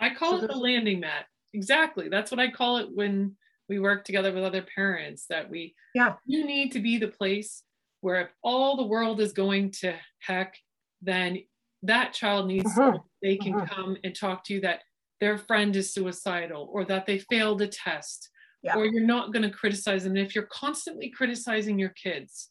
I 0.00 0.12
call 0.12 0.40
so 0.40 0.44
it 0.44 0.50
the 0.50 0.58
landing 0.58 0.98
mat. 0.98 1.26
Exactly. 1.54 2.08
That's 2.08 2.32
what 2.32 2.40
I 2.40 2.50
call 2.50 2.78
it 2.78 2.88
when 2.92 3.36
we 3.72 3.78
work 3.78 4.04
together 4.04 4.32
with 4.32 4.44
other 4.44 4.64
parents 4.74 5.24
that 5.30 5.48
we 5.48 5.74
yeah 5.94 6.14
you 6.26 6.44
need 6.46 6.70
to 6.72 6.78
be 6.78 6.98
the 6.98 7.08
place 7.08 7.62
where 8.02 8.20
if 8.20 8.28
all 8.42 8.76
the 8.76 8.84
world 8.84 9.20
is 9.20 9.32
going 9.32 9.70
to 9.70 9.94
heck, 10.18 10.54
then 11.00 11.38
that 11.82 12.12
child 12.12 12.46
needs 12.46 12.78
uh-huh. 12.78 12.98
they 13.22 13.36
can 13.36 13.54
uh-huh. 13.54 13.74
come 13.74 13.96
and 14.04 14.14
talk 14.14 14.44
to 14.44 14.54
you 14.54 14.60
that 14.60 14.80
their 15.20 15.38
friend 15.38 15.74
is 15.74 15.94
suicidal 15.94 16.68
or 16.72 16.84
that 16.84 17.06
they 17.06 17.18
failed 17.18 17.62
a 17.62 17.68
test 17.68 18.28
yeah. 18.62 18.76
or 18.76 18.84
you're 18.84 19.06
not 19.06 19.32
going 19.32 19.48
to 19.48 19.56
criticize 19.56 20.02
them. 20.04 20.16
And 20.16 20.26
if 20.26 20.34
you're 20.34 20.48
constantly 20.52 21.10
criticizing 21.10 21.78
your 21.78 21.90
kids, 21.90 22.50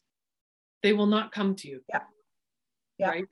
they 0.82 0.94
will 0.94 1.06
not 1.06 1.32
come 1.32 1.54
to 1.56 1.68
you. 1.68 1.80
Yeah. 1.88 2.00
Yeah. 2.98 3.08
Right. 3.10 3.24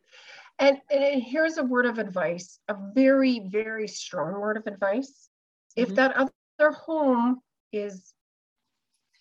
And, 0.59 0.79
and 0.91 1.23
here's 1.23 1.57
a 1.57 1.65
word 1.65 1.87
of 1.87 1.99
advice, 1.99 2.59
a 2.69 2.77
very, 2.95 3.47
very 3.51 3.89
strong 3.89 4.39
word 4.39 4.59
of 4.59 4.67
advice. 4.67 5.31
Mm-hmm. 5.79 5.91
If 5.91 5.97
that 5.97 6.15
other 6.17 6.73
home 6.73 7.41
is 7.73 8.13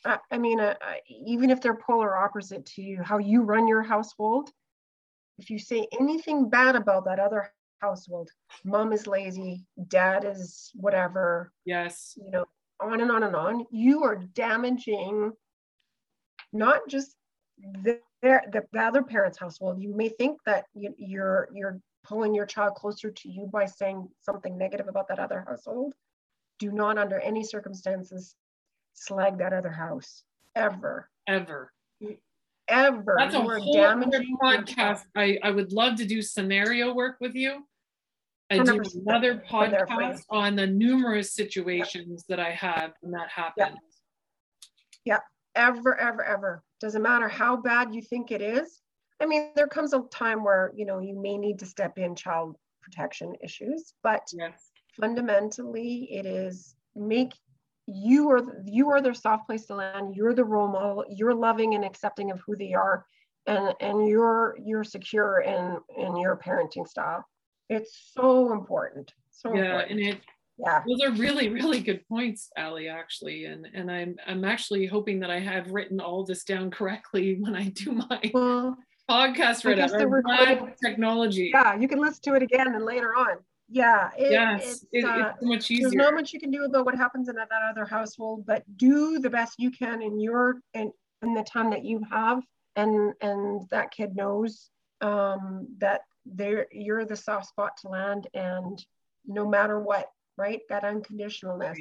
I, 0.06 0.18
I 0.32 0.38
mean, 0.38 0.60
uh, 0.60 0.76
even 1.08 1.50
if 1.50 1.62
they're 1.62 1.76
polar 1.76 2.16
opposite 2.16 2.66
to 2.68 2.82
you, 2.82 3.04
how 3.04 3.18
you 3.18 3.42
run 3.42 3.68
your 3.68 3.84
household, 3.84 4.50
if 5.38 5.50
you 5.50 5.60
say 5.60 5.88
anything 6.00 6.50
bad 6.50 6.76
about 6.76 7.06
that 7.06 7.20
other 7.20 7.52
household, 7.82 8.30
mom 8.64 8.94
is 8.94 9.08
lazy, 9.08 9.66
dad 9.88 10.26
is 10.26 10.72
whatever. 10.74 11.52
Yes. 11.66 12.18
You 12.18 12.32
know, 12.32 12.46
on 12.80 13.02
and 13.02 13.12
on 13.12 13.24
and 13.24 13.36
on. 13.36 13.66
You 13.72 14.04
are 14.04 14.16
damaging 14.16 15.34
not 16.54 16.88
just 16.88 17.16
the, 17.84 18.00
the, 18.22 18.64
the 18.72 18.80
other 18.80 19.04
parent's 19.04 19.38
household. 19.38 19.82
You 19.82 19.96
may 19.96 20.10
think 20.10 20.40
that 20.46 20.66
you, 20.74 20.94
you're 20.98 21.50
you're 21.54 21.80
pulling 22.06 22.34
your 22.34 22.46
child 22.46 22.76
closer 22.76 23.12
to 23.12 23.30
you 23.30 23.50
by 23.52 23.66
saying 23.66 24.08
something 24.22 24.58
negative 24.58 24.88
about 24.88 25.08
that 25.10 25.20
other 25.20 25.46
household. 25.48 25.94
Do 26.60 26.72
not, 26.72 26.98
under 26.98 27.20
any 27.20 27.44
circumstances, 27.44 28.36
slag 28.94 29.38
that 29.40 29.54
other 29.54 29.72
house 29.72 30.24
ever. 30.56 31.10
Ever. 31.28 31.72
Ever. 32.68 33.16
That's 33.18 33.34
a 33.34 33.42
whole 33.42 33.74
damaging 33.74 34.38
podcast. 34.42 35.04
I, 35.16 35.40
I 35.42 35.50
would 35.52 35.72
love 35.72 35.96
to 35.98 36.06
do 36.06 36.22
scenario 36.22 36.94
work 36.94 37.18
with 37.20 37.34
you. 37.34 37.64
I 38.52 38.60
do 38.60 38.82
another 38.96 39.44
podcast 39.50 40.22
on 40.30 40.56
the 40.56 40.68
numerous 40.68 41.34
situations 41.34 42.26
that 42.30 42.40
I 42.40 42.52
have 42.52 42.94
when 43.02 43.12
that 43.14 43.30
happens. 43.30 43.80
Yeah. 45.06 45.20
Ever, 45.56 46.00
ever, 46.00 46.24
ever. 46.24 46.64
Doesn't 46.80 47.02
matter 47.02 47.28
how 47.28 47.58
bad 47.58 47.94
you 47.94 48.02
think 48.02 48.32
it 48.32 48.42
is. 48.42 48.82
I 49.22 49.26
mean, 49.26 49.52
there 49.56 49.68
comes 49.68 49.94
a 49.94 50.02
time 50.12 50.44
where, 50.44 50.72
you 50.76 50.86
know, 50.86 51.00
you 51.00 51.20
may 51.20 51.38
need 51.38 51.60
to 51.60 51.66
step 51.66 51.98
in 51.98 52.16
child 52.16 52.56
protection 52.82 53.34
issues, 53.44 53.94
but 54.04 54.22
yes. 54.32 54.69
Fundamentally 55.00 56.10
it 56.12 56.26
is 56.26 56.76
make 56.96 57.34
you 57.88 58.30
are 58.30 58.42
you 58.66 58.90
are 58.90 59.02
their 59.02 59.14
soft 59.14 59.48
place 59.48 59.66
to 59.68 59.76
land. 59.76 60.16
You're 60.16 60.34
the 60.34 60.44
role 60.44 60.68
model. 60.68 61.06
You're 61.10 61.34
loving 61.34 61.74
and 61.74 61.84
accepting 61.84 62.30
of 62.32 62.40
who 62.46 62.56
they 62.56 62.74
are 62.74 63.06
and 63.48 63.74
and 63.80 64.08
you're 64.08 64.56
you're 64.64 64.84
secure 64.84 65.42
in 65.42 65.78
in 65.98 66.18
your 66.18 66.38
parenting 66.38 66.88
style. 66.88 67.26
It's 67.70 68.12
so 68.14 68.54
important. 68.54 69.12
So 69.32 69.54
yeah 69.54 69.64
important. 69.64 69.92
and 69.92 70.00
it 70.10 70.22
yeah. 70.58 70.84
those 70.88 71.02
are 71.04 71.12
really 71.12 71.50
really 71.50 71.80
good 71.80 72.06
points 72.08 72.50
ali 72.58 72.88
actually. 72.88 73.46
And 73.46 73.68
and 73.74 73.90
i'm 73.90 74.16
i'm 74.28 74.44
actually 74.46 74.86
hoping 74.86 75.20
that 75.22 75.32
i 75.32 75.40
have 75.40 75.72
written 75.72 76.00
all 76.00 76.24
this 76.24 76.44
down 76.44 76.70
correctly 76.80 77.38
when 77.40 77.56
i 77.56 77.70
do 77.70 77.94
my 77.94 78.32
well, 78.34 78.78
podcast 79.10 79.66
right 79.66 80.78
technology. 80.84 81.52
Yeah 81.54 81.76
you 81.76 81.88
can 81.88 82.00
listen 82.00 82.22
to 82.24 82.34
it 82.34 82.44
again 82.44 82.68
and 82.68 82.86
later 82.86 83.16
on 83.16 83.38
yeah 83.70 84.10
it, 84.18 84.32
yes 84.32 84.64
it's, 84.64 84.86
it, 84.92 85.06
uh, 85.06 85.34
it's 85.36 85.44
much 85.44 85.72
easier. 85.72 85.90
there's 85.90 85.96
not 85.96 86.14
much 86.14 86.34
you 86.34 86.40
can 86.40 86.52
do 86.52 86.64
about 86.64 86.86
what 86.86 86.96
happens 86.96 87.30
in 87.30 87.36
that 87.36 87.50
other 87.70 87.86
household 87.86 88.46
but 88.46 88.64
do 88.78 89.20
the 89.20 89.30
best 89.30 89.56
you 89.60 89.70
can 89.72 90.02
in 90.02 90.20
your 90.20 90.62
in, 90.74 90.92
in 91.22 91.34
the 91.34 91.44
time 91.44 91.70
that 91.70 91.86
you 91.86 92.02
have 92.10 92.42
and 92.76 93.14
and 93.22 93.68
that 93.70 93.92
kid 93.92 94.16
knows 94.16 94.70
um 95.02 95.68
that 95.78 96.02
there 96.26 96.68
you're 96.72 97.06
the 97.06 97.16
soft 97.16 97.48
spot 97.48 97.72
to 97.78 97.88
land 97.88 98.28
and 98.34 98.84
no 99.26 99.48
matter 99.48 99.80
what 99.80 100.08
right? 100.40 100.62
That 100.70 100.84
unconditionalness. 100.84 101.78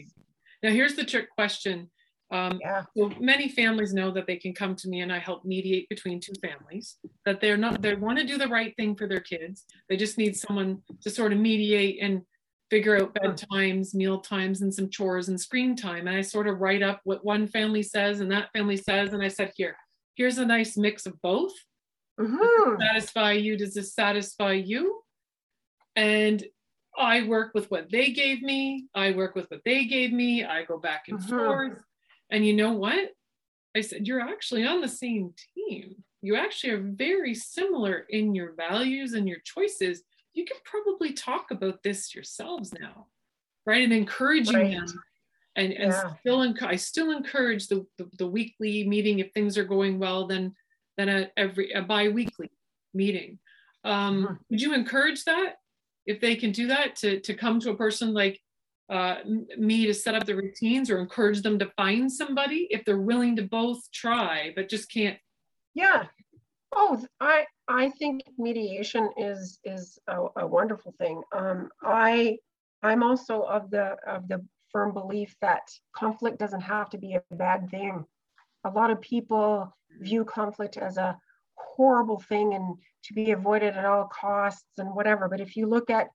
Now 0.62 0.70
here's 0.70 0.96
the 0.96 1.04
trick 1.04 1.30
question 1.30 1.88
um, 2.30 2.58
yeah. 2.60 2.84
So 2.96 3.10
many 3.18 3.48
families 3.48 3.94
know 3.94 4.10
that 4.10 4.26
they 4.26 4.36
can 4.36 4.52
come 4.52 4.76
to 4.76 4.88
me 4.88 5.00
and 5.00 5.12
I 5.12 5.18
help 5.18 5.44
mediate 5.44 5.88
between 5.88 6.20
two 6.20 6.34
families, 6.42 6.96
that 7.24 7.40
they're 7.40 7.56
not, 7.56 7.80
they 7.80 7.94
want 7.94 8.18
to 8.18 8.26
do 8.26 8.36
the 8.36 8.48
right 8.48 8.74
thing 8.76 8.94
for 8.94 9.06
their 9.06 9.20
kids. 9.20 9.64
They 9.88 9.96
just 9.96 10.18
need 10.18 10.36
someone 10.36 10.82
to 11.02 11.10
sort 11.10 11.32
of 11.32 11.38
mediate 11.38 12.02
and 12.02 12.22
figure 12.70 13.00
out 13.00 13.14
bedtimes, 13.14 13.94
meal 13.94 14.20
times, 14.20 14.60
and 14.60 14.72
some 14.72 14.90
chores 14.90 15.28
and 15.28 15.40
screen 15.40 15.74
time. 15.74 16.06
And 16.06 16.16
I 16.16 16.20
sort 16.20 16.48
of 16.48 16.60
write 16.60 16.82
up 16.82 17.00
what 17.04 17.24
one 17.24 17.46
family 17.46 17.82
says 17.82 18.20
and 18.20 18.30
that 18.30 18.52
family 18.52 18.76
says. 18.76 19.14
And 19.14 19.22
I 19.22 19.28
said, 19.28 19.52
here, 19.56 19.76
here's 20.14 20.36
a 20.36 20.44
nice 20.44 20.76
mix 20.76 21.06
of 21.06 21.20
both. 21.22 21.52
Mm-hmm. 22.20 22.82
satisfy 22.82 23.32
you? 23.32 23.56
Does 23.56 23.74
this 23.74 23.94
satisfy 23.94 24.52
you? 24.52 25.02
And 25.94 26.44
I 26.98 27.22
work 27.22 27.52
with 27.54 27.70
what 27.70 27.90
they 27.90 28.10
gave 28.10 28.42
me. 28.42 28.88
I 28.94 29.12
work 29.12 29.36
with 29.36 29.46
what 29.50 29.60
they 29.64 29.84
gave 29.84 30.12
me. 30.12 30.44
I 30.44 30.64
go 30.64 30.78
back 30.78 31.04
and 31.08 31.20
mm-hmm. 31.20 31.28
forth. 31.28 31.78
And 32.30 32.46
you 32.46 32.54
know 32.54 32.72
what? 32.72 33.10
I 33.76 33.80
said, 33.80 34.06
You're 34.06 34.20
actually 34.20 34.66
on 34.66 34.80
the 34.80 34.88
same 34.88 35.34
team. 35.54 35.96
You 36.20 36.36
actually 36.36 36.72
are 36.72 36.82
very 36.82 37.34
similar 37.34 38.06
in 38.10 38.34
your 38.34 38.54
values 38.54 39.12
and 39.12 39.28
your 39.28 39.38
choices. 39.44 40.02
You 40.34 40.44
can 40.44 40.56
probably 40.64 41.12
talk 41.12 41.50
about 41.50 41.82
this 41.82 42.14
yourselves 42.14 42.72
now, 42.72 43.06
right? 43.66 43.84
And 43.84 43.92
encouraging 43.92 44.54
right. 44.54 44.76
them 44.76 45.02
and 45.58 45.72
and 45.72 45.92
yeah. 45.92 46.12
still 46.20 46.54
I 46.62 46.76
still 46.76 47.10
encourage 47.10 47.66
the, 47.66 47.84
the, 47.98 48.08
the 48.16 48.26
weekly 48.26 48.86
meeting 48.88 49.18
if 49.18 49.32
things 49.32 49.58
are 49.58 49.64
going 49.64 49.98
well 49.98 50.26
then 50.26 50.54
then 50.96 51.08
a 51.08 51.30
every 51.36 51.72
a 51.72 51.82
bi-weekly 51.82 52.50
meeting 52.94 53.38
um 53.84 54.22
mm-hmm. 54.22 54.34
would 54.48 54.62
you 54.62 54.72
encourage 54.72 55.24
that 55.24 55.56
if 56.06 56.20
they 56.20 56.36
can 56.36 56.52
do 56.52 56.68
that 56.68 56.96
to 56.96 57.20
to 57.20 57.34
come 57.34 57.60
to 57.60 57.70
a 57.70 57.76
person 57.76 58.14
like 58.14 58.40
uh, 58.90 59.16
me 59.58 59.86
to 59.86 59.92
set 59.92 60.14
up 60.14 60.24
the 60.24 60.34
routines 60.34 60.90
or 60.90 60.98
encourage 60.98 61.42
them 61.42 61.58
to 61.58 61.70
find 61.76 62.10
somebody 62.10 62.66
if 62.70 62.84
they're 62.84 62.98
willing 62.98 63.36
to 63.36 63.42
both 63.42 63.80
try 63.92 64.52
but 64.56 64.68
just 64.68 64.90
can't 64.90 65.18
yeah. 65.78 66.06
Oh 66.74 67.00
i 67.20 67.46
i 67.68 67.88
think 67.90 68.22
mediation 68.36 69.10
is 69.16 69.60
is 69.64 69.98
a, 70.08 70.26
a 70.38 70.46
wonderful 70.46 70.92
thing. 70.98 71.22
Um 71.32 71.70
i 71.82 72.36
i'm 72.82 73.02
also 73.02 73.42
of 73.42 73.70
the 73.70 73.96
of 74.06 74.28
the 74.28 74.44
firm 74.72 74.92
belief 74.92 75.34
that 75.40 75.62
conflict 75.96 76.38
doesn't 76.38 76.60
have 76.60 76.90
to 76.90 76.98
be 76.98 77.14
a 77.14 77.22
bad 77.34 77.70
thing. 77.70 78.04
A 78.64 78.70
lot 78.70 78.90
of 78.90 79.00
people 79.00 79.72
view 80.00 80.24
conflict 80.24 80.76
as 80.76 80.96
a 80.96 81.16
horrible 81.54 82.20
thing 82.20 82.54
and 82.54 82.76
to 83.04 83.14
be 83.14 83.30
avoided 83.30 83.74
at 83.76 83.84
all 83.84 84.06
costs 84.06 84.78
and 84.78 84.94
whatever 84.94 85.28
but 85.28 85.40
if 85.40 85.56
you 85.56 85.66
look 85.66 85.90
at 85.90 86.08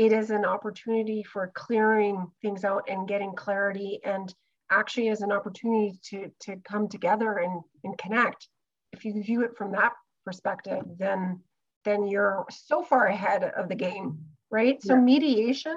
it 0.00 0.12
is 0.12 0.30
an 0.30 0.46
opportunity 0.46 1.22
for 1.22 1.52
clearing 1.54 2.26
things 2.40 2.64
out 2.64 2.82
and 2.88 3.06
getting 3.06 3.34
clarity 3.34 4.00
and 4.02 4.34
actually 4.70 5.10
as 5.10 5.20
an 5.20 5.30
opportunity 5.30 5.98
to, 6.02 6.30
to 6.40 6.56
come 6.64 6.88
together 6.88 7.36
and, 7.36 7.60
and 7.84 7.98
connect. 7.98 8.48
If 8.94 9.04
you 9.04 9.22
view 9.22 9.42
it 9.42 9.58
from 9.58 9.72
that 9.72 9.92
perspective, 10.24 10.84
then 10.98 11.40
then 11.84 12.06
you're 12.06 12.46
so 12.50 12.82
far 12.82 13.06
ahead 13.06 13.42
of 13.42 13.68
the 13.68 13.74
game, 13.74 14.18
right? 14.50 14.82
So 14.82 14.96
mediation 14.96 15.76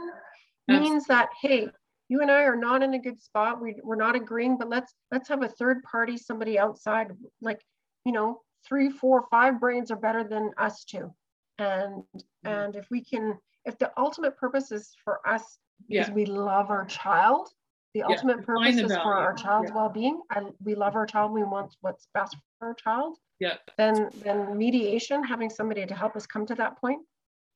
means 0.69 1.05
that 1.07 1.27
hey, 1.41 1.67
you 2.07 2.21
and 2.21 2.31
I 2.31 2.43
are 2.43 2.55
not 2.55 2.81
in 2.81 2.93
a 2.93 2.99
good 2.99 3.21
spot. 3.21 3.61
We, 3.61 3.75
we're 3.83 3.95
not 3.97 4.15
agreeing, 4.15 4.57
but 4.57 4.69
let's 4.69 4.93
let's 5.11 5.27
have 5.27 5.43
a 5.43 5.49
third 5.49 5.83
party, 5.83 6.15
somebody 6.17 6.57
outside, 6.57 7.11
like 7.41 7.61
you 8.05 8.13
know, 8.13 8.39
three, 8.65 8.89
four, 8.89 9.25
five 9.29 9.59
brains 9.59 9.91
are 9.91 9.97
better 9.97 10.23
than 10.23 10.51
us 10.57 10.85
two. 10.85 11.13
And 11.63 12.03
mm-hmm. 12.03 12.47
and 12.47 12.75
if 12.75 12.85
we 12.89 13.03
can 13.03 13.37
if 13.65 13.77
the 13.77 13.91
ultimate 13.97 14.35
purpose 14.37 14.71
is 14.71 14.85
for 15.03 15.15
us 15.27 15.57
because 15.87 16.09
yeah. 16.09 16.13
we 16.13 16.25
love 16.25 16.69
our 16.69 16.85
child, 16.85 17.49
the 17.93 17.99
yeah. 17.99 18.07
ultimate 18.07 18.45
purpose 18.45 18.77
is 18.77 18.91
for 18.91 19.13
our 19.15 19.33
child's 19.33 19.69
yeah. 19.69 19.75
well-being, 19.75 20.21
and 20.35 20.51
we 20.63 20.75
love 20.75 20.95
our 20.95 21.05
child, 21.05 21.31
we 21.31 21.43
want 21.43 21.75
what's 21.81 22.07
best 22.13 22.35
for 22.59 22.69
our 22.69 22.73
child. 22.73 23.17
Yeah. 23.39 23.57
Then 23.77 24.09
then 24.23 24.57
mediation, 24.57 25.23
having 25.23 25.49
somebody 25.49 25.85
to 25.85 25.95
help 25.95 26.15
us 26.15 26.25
come 26.25 26.45
to 26.47 26.55
that 26.55 26.79
point, 26.79 27.01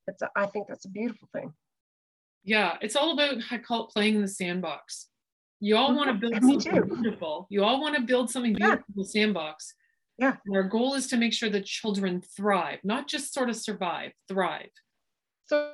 it's 0.08 0.22
a, 0.22 0.30
I 0.36 0.46
think 0.46 0.68
that's 0.68 0.86
a 0.86 0.90
beautiful 0.90 1.28
thing. 1.34 1.54
Yeah, 2.44 2.78
it's 2.82 2.96
all 2.96 3.12
about 3.14 3.36
I 3.52 3.58
call 3.58 3.86
it 3.86 3.94
playing 3.94 4.16
in 4.16 4.22
the 4.22 4.28
sandbox. 4.28 5.08
You 5.60 5.76
all 5.76 5.96
want 5.96 6.10
to 6.10 6.14
build 6.14 6.36
something 6.42 7.02
beautiful. 7.02 7.48
You 7.50 7.64
all 7.64 7.82
want 7.82 7.96
to 7.96 8.02
build 8.02 8.30
something 8.30 8.54
beautiful 8.54 9.04
sandbox. 9.04 9.74
Yeah. 10.18 10.36
And 10.46 10.56
our 10.56 10.64
goal 10.64 10.96
is 10.96 11.08
to 11.08 11.18
make 11.18 11.34
sure 11.34 11.50
that 11.50 11.66
children 11.66 12.22
thrive, 12.22 12.80
not 12.84 13.08
just 13.08 13.34
sort 13.34 13.50
of 13.50 13.56
survive, 13.56 14.12
thrive. 14.28 14.70
So, 15.46 15.72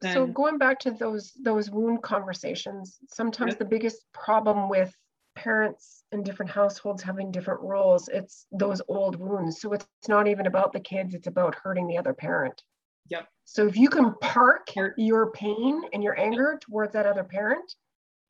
then, 0.00 0.12
so 0.12 0.26
going 0.26 0.58
back 0.58 0.78
to 0.80 0.92
those 0.92 1.32
those 1.42 1.70
wound 1.70 2.02
conversations, 2.02 2.98
sometimes 3.08 3.52
yeah. 3.52 3.58
the 3.58 3.64
biggest 3.64 4.04
problem 4.12 4.68
with 4.68 4.94
parents 5.34 6.04
in 6.12 6.22
different 6.22 6.50
households 6.50 7.02
having 7.02 7.32
different 7.32 7.60
roles, 7.60 8.08
it's 8.08 8.46
those 8.52 8.80
old 8.88 9.16
wounds. 9.16 9.60
So 9.60 9.72
it's 9.72 9.86
not 10.08 10.28
even 10.28 10.46
about 10.46 10.72
the 10.72 10.80
kids; 10.80 11.14
it's 11.14 11.26
about 11.26 11.56
hurting 11.56 11.88
the 11.88 11.98
other 11.98 12.14
parent. 12.14 12.62
Yep. 13.08 13.26
So 13.44 13.66
if 13.66 13.76
you 13.76 13.88
can 13.88 14.14
park 14.20 14.68
your 14.96 15.30
pain 15.32 15.82
and 15.92 16.02
your 16.02 16.18
anger 16.18 16.58
towards 16.60 16.92
that 16.92 17.06
other 17.06 17.24
parent, 17.24 17.74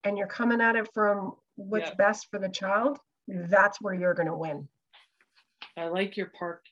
and 0.04 0.16
you're 0.16 0.26
coming 0.26 0.60
at 0.60 0.76
it 0.76 0.88
from 0.94 1.32
what's 1.56 1.88
yep. 1.88 1.98
best 1.98 2.28
for 2.30 2.38
the 2.38 2.48
child, 2.48 2.98
that's 3.26 3.80
where 3.80 3.94
you're 3.94 4.14
going 4.14 4.28
to 4.28 4.36
win. 4.36 4.68
I 5.76 5.88
like 5.88 6.16
your 6.16 6.32
park 6.38 6.64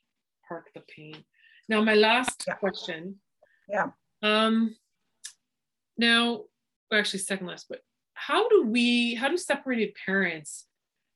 park 0.48 0.68
the 0.74 0.82
pain. 0.94 1.16
Now, 1.68 1.82
my 1.82 1.94
last 1.94 2.44
yeah. 2.46 2.54
question. 2.54 3.16
Yeah. 3.68 3.88
Um, 4.22 4.76
now, 5.96 6.44
actually, 6.92 7.20
second 7.20 7.46
last, 7.46 7.66
but 7.68 7.80
how 8.14 8.48
do 8.48 8.66
we, 8.66 9.14
how 9.14 9.28
do 9.28 9.36
separated 9.36 9.94
parents 10.06 10.66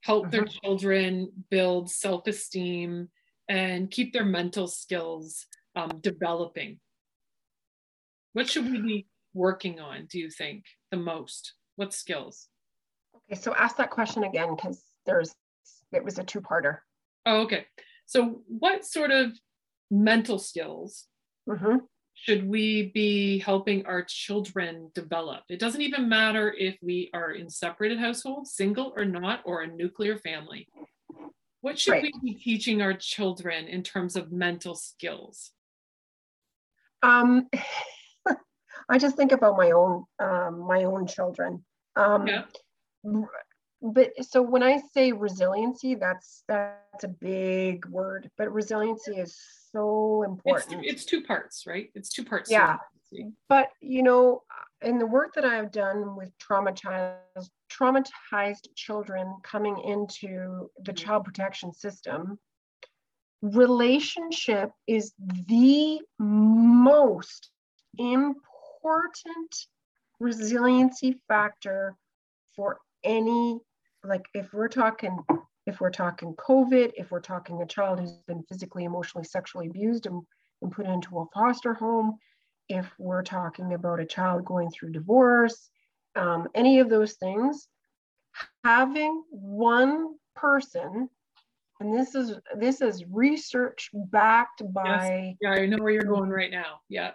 help 0.02 0.24
uh-huh. 0.24 0.30
their 0.30 0.44
children 0.44 1.30
build 1.50 1.90
self 1.90 2.26
esteem 2.26 3.08
and 3.48 3.90
keep 3.90 4.12
their 4.12 4.24
mental 4.24 4.66
skills 4.66 5.46
um, 5.76 5.98
developing? 6.00 6.80
What 8.32 8.48
should 8.48 8.70
we 8.70 8.80
be 8.80 9.06
working 9.34 9.80
on, 9.80 10.06
do 10.06 10.18
you 10.18 10.30
think, 10.30 10.64
the 10.90 10.96
most? 10.96 11.54
What 11.76 11.92
skills? 11.92 12.48
Okay, 13.14 13.40
so 13.40 13.54
ask 13.54 13.76
that 13.76 13.90
question 13.90 14.24
again 14.24 14.54
because 14.54 14.82
there's, 15.06 15.34
it 15.92 16.04
was 16.04 16.18
a 16.18 16.24
two 16.24 16.40
parter. 16.40 16.78
Oh, 17.28 17.40
okay. 17.42 17.66
So, 18.06 18.42
what 18.48 18.84
sort 18.84 19.10
of 19.10 19.38
mental 19.90 20.38
skills 20.38 21.06
mm-hmm 21.48 21.76
should 22.20 22.48
we 22.48 22.90
be 22.94 23.38
helping 23.38 23.86
our 23.86 24.02
children 24.02 24.90
develop? 24.92 25.44
It 25.48 25.60
doesn't 25.60 25.80
even 25.80 26.08
matter 26.08 26.52
if 26.52 26.76
we 26.82 27.10
are 27.14 27.30
in 27.30 27.48
separated 27.48 28.00
households, 28.00 28.54
single 28.54 28.92
or 28.96 29.04
not, 29.04 29.42
or 29.44 29.62
a 29.62 29.68
nuclear 29.68 30.18
family. 30.18 30.68
What 31.60 31.78
should 31.78 31.92
right. 31.92 32.12
we 32.22 32.32
be 32.32 32.38
teaching 32.38 32.82
our 32.82 32.94
children 32.94 33.68
in 33.68 33.84
terms 33.84 34.16
of 34.16 34.32
mental 34.32 34.74
skills? 34.74 35.52
Um, 37.04 37.48
I 38.88 38.98
just 38.98 39.16
think 39.16 39.30
about 39.30 39.56
my 39.56 39.70
own 39.70 40.04
um, 40.18 40.66
my 40.66 40.84
own 40.84 41.06
children. 41.06 41.64
Um, 41.94 42.26
yeah. 42.26 42.42
But 43.80 44.10
so 44.24 44.42
when 44.42 44.62
I 44.62 44.80
say 44.92 45.12
resiliency, 45.12 45.94
that's 45.94 46.42
that's 46.48 47.04
a 47.04 47.08
big 47.08 47.86
word. 47.86 48.30
But 48.36 48.52
resiliency 48.52 49.16
is 49.16 49.38
so 49.70 50.24
important. 50.24 50.84
It's, 50.84 50.94
it's 50.94 51.04
two 51.04 51.22
parts, 51.22 51.64
right? 51.66 51.90
It's 51.94 52.08
two 52.08 52.24
parts. 52.24 52.50
Yeah. 52.50 52.78
But 53.48 53.68
you 53.80 54.02
know, 54.02 54.42
in 54.82 54.98
the 54.98 55.06
work 55.06 55.34
that 55.34 55.44
I've 55.44 55.70
done 55.70 56.16
with 56.16 56.30
traumatized 56.38 57.50
traumatized 57.70 58.68
children 58.74 59.36
coming 59.44 59.78
into 59.78 60.70
the 60.82 60.92
mm-hmm. 60.92 60.94
child 60.94 61.24
protection 61.24 61.72
system, 61.72 62.38
relationship 63.42 64.70
is 64.88 65.12
the 65.46 66.00
most 66.18 67.50
important 67.96 69.66
resiliency 70.20 71.20
factor 71.28 71.96
for 72.56 72.78
any 73.04 73.60
like 74.08 74.26
if 74.34 74.52
we're 74.52 74.68
talking 74.68 75.18
if 75.66 75.80
we're 75.80 75.90
talking 75.90 76.34
COVID, 76.34 76.92
if 76.96 77.10
we're 77.10 77.20
talking 77.20 77.60
a 77.60 77.66
child 77.66 78.00
who's 78.00 78.12
been 78.26 78.42
physically, 78.44 78.84
emotionally, 78.84 79.24
sexually 79.24 79.66
abused 79.66 80.06
and, 80.06 80.22
and 80.62 80.72
put 80.72 80.86
into 80.86 81.18
a 81.18 81.26
foster 81.34 81.74
home, 81.74 82.16
if 82.70 82.90
we're 82.98 83.22
talking 83.22 83.74
about 83.74 84.00
a 84.00 84.06
child 84.06 84.46
going 84.46 84.70
through 84.70 84.92
divorce, 84.92 85.68
um, 86.16 86.48
any 86.54 86.80
of 86.80 86.88
those 86.88 87.14
things, 87.14 87.68
having 88.64 89.22
one 89.30 90.14
person, 90.34 91.10
and 91.80 91.94
this 91.94 92.14
is 92.14 92.34
this 92.56 92.80
is 92.80 93.04
research 93.10 93.90
backed 93.92 94.62
by. 94.72 95.36
Yes. 95.42 95.56
Yeah, 95.58 95.62
I 95.62 95.66
know 95.66 95.82
where 95.82 95.92
you're 95.92 96.02
going 96.02 96.30
right 96.30 96.50
now. 96.50 96.80
Yeah. 96.88 97.12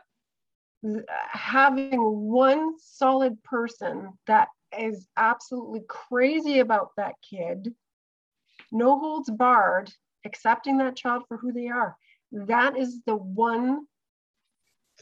Having 1.31 2.01
one 2.01 2.75
solid 2.77 3.41
person 3.43 4.13
that 4.27 4.49
is 4.79 5.07
absolutely 5.17 5.81
crazy 5.87 6.59
about 6.59 6.91
that 6.97 7.15
kid 7.27 7.73
no 8.73 8.99
holds 8.99 9.29
barred, 9.29 9.93
accepting 10.25 10.77
that 10.77 10.95
child 10.95 11.23
for 11.27 11.37
who 11.37 11.53
they 11.53 11.67
are. 11.67 11.95
That 12.31 12.77
is 12.77 13.01
the 13.05 13.15
one 13.15 13.85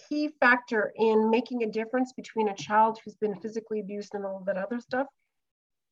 key 0.10 0.30
factor 0.40 0.92
in 0.96 1.30
making 1.30 1.64
a 1.64 1.72
difference 1.72 2.14
between 2.14 2.50
a 2.50 2.56
child 2.56 3.00
who's 3.04 3.16
been 3.16 3.36
physically 3.36 3.80
abused 3.80 4.14
and 4.14 4.26
all 4.26 4.44
that 4.46 4.58
other 4.58 4.80
stuff. 4.80 5.08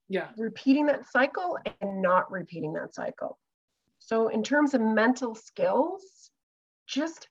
Yeah. 0.09 0.27
Repeating 0.37 0.87
that 0.87 1.09
cycle 1.09 1.57
and 1.81 2.01
not 2.01 2.31
repeating 2.31 2.73
that 2.73 2.93
cycle. 2.93 3.37
So, 3.99 4.29
in 4.29 4.43
terms 4.43 4.73
of 4.73 4.81
mental 4.81 5.35
skills, 5.35 6.31
just 6.87 7.27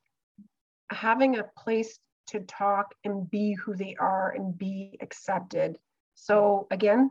having 0.91 1.39
a 1.39 1.45
place 1.59 1.99
to 2.29 2.41
talk 2.41 2.95
and 3.05 3.29
be 3.31 3.55
who 3.55 3.75
they 3.75 3.97
are 3.99 4.31
and 4.31 4.57
be 4.57 4.97
accepted. 5.01 5.79
So, 6.21 6.67
again, 6.71 7.11